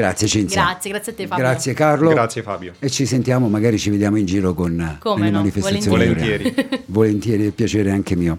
[0.00, 0.62] Grazie Cinzia.
[0.62, 1.44] Grazie, grazie a te Fabio.
[1.44, 2.10] Grazie Carlo.
[2.10, 2.72] Grazie Fabio.
[2.78, 5.86] E ci sentiamo, magari ci vediamo in giro con Come le no, manifestazioni.
[6.08, 6.54] volentieri.
[6.86, 8.38] Volentieri, è piacere anche mio.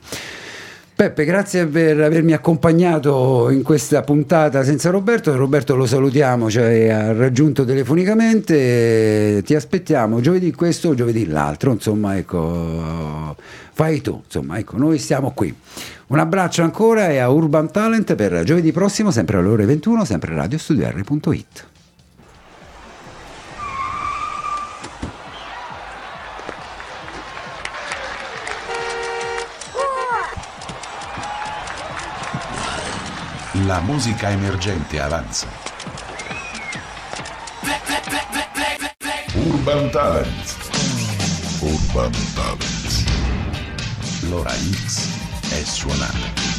[0.94, 5.36] Peppe, grazie per avermi accompagnato in questa puntata senza Roberto.
[5.36, 9.42] Roberto lo salutiamo, ci ha raggiunto telefonicamente.
[9.44, 11.72] Ti aspettiamo giovedì questo o giovedì l'altro.
[11.72, 13.36] Insomma, ecco,
[13.72, 14.22] fai tu.
[14.24, 15.56] Insomma, ecco, noi siamo qui.
[16.12, 20.34] Un abbraccio ancora e a Urban Talent per giovedì prossimo, sempre alle ore 21, sempre
[20.34, 21.68] a radiostudiare.it.
[33.66, 35.48] La musica emergente avanza.
[39.36, 40.56] Urban Talent.
[41.62, 43.10] Urban Talent.
[44.28, 45.21] L'ora X
[45.52, 46.51] è suonata.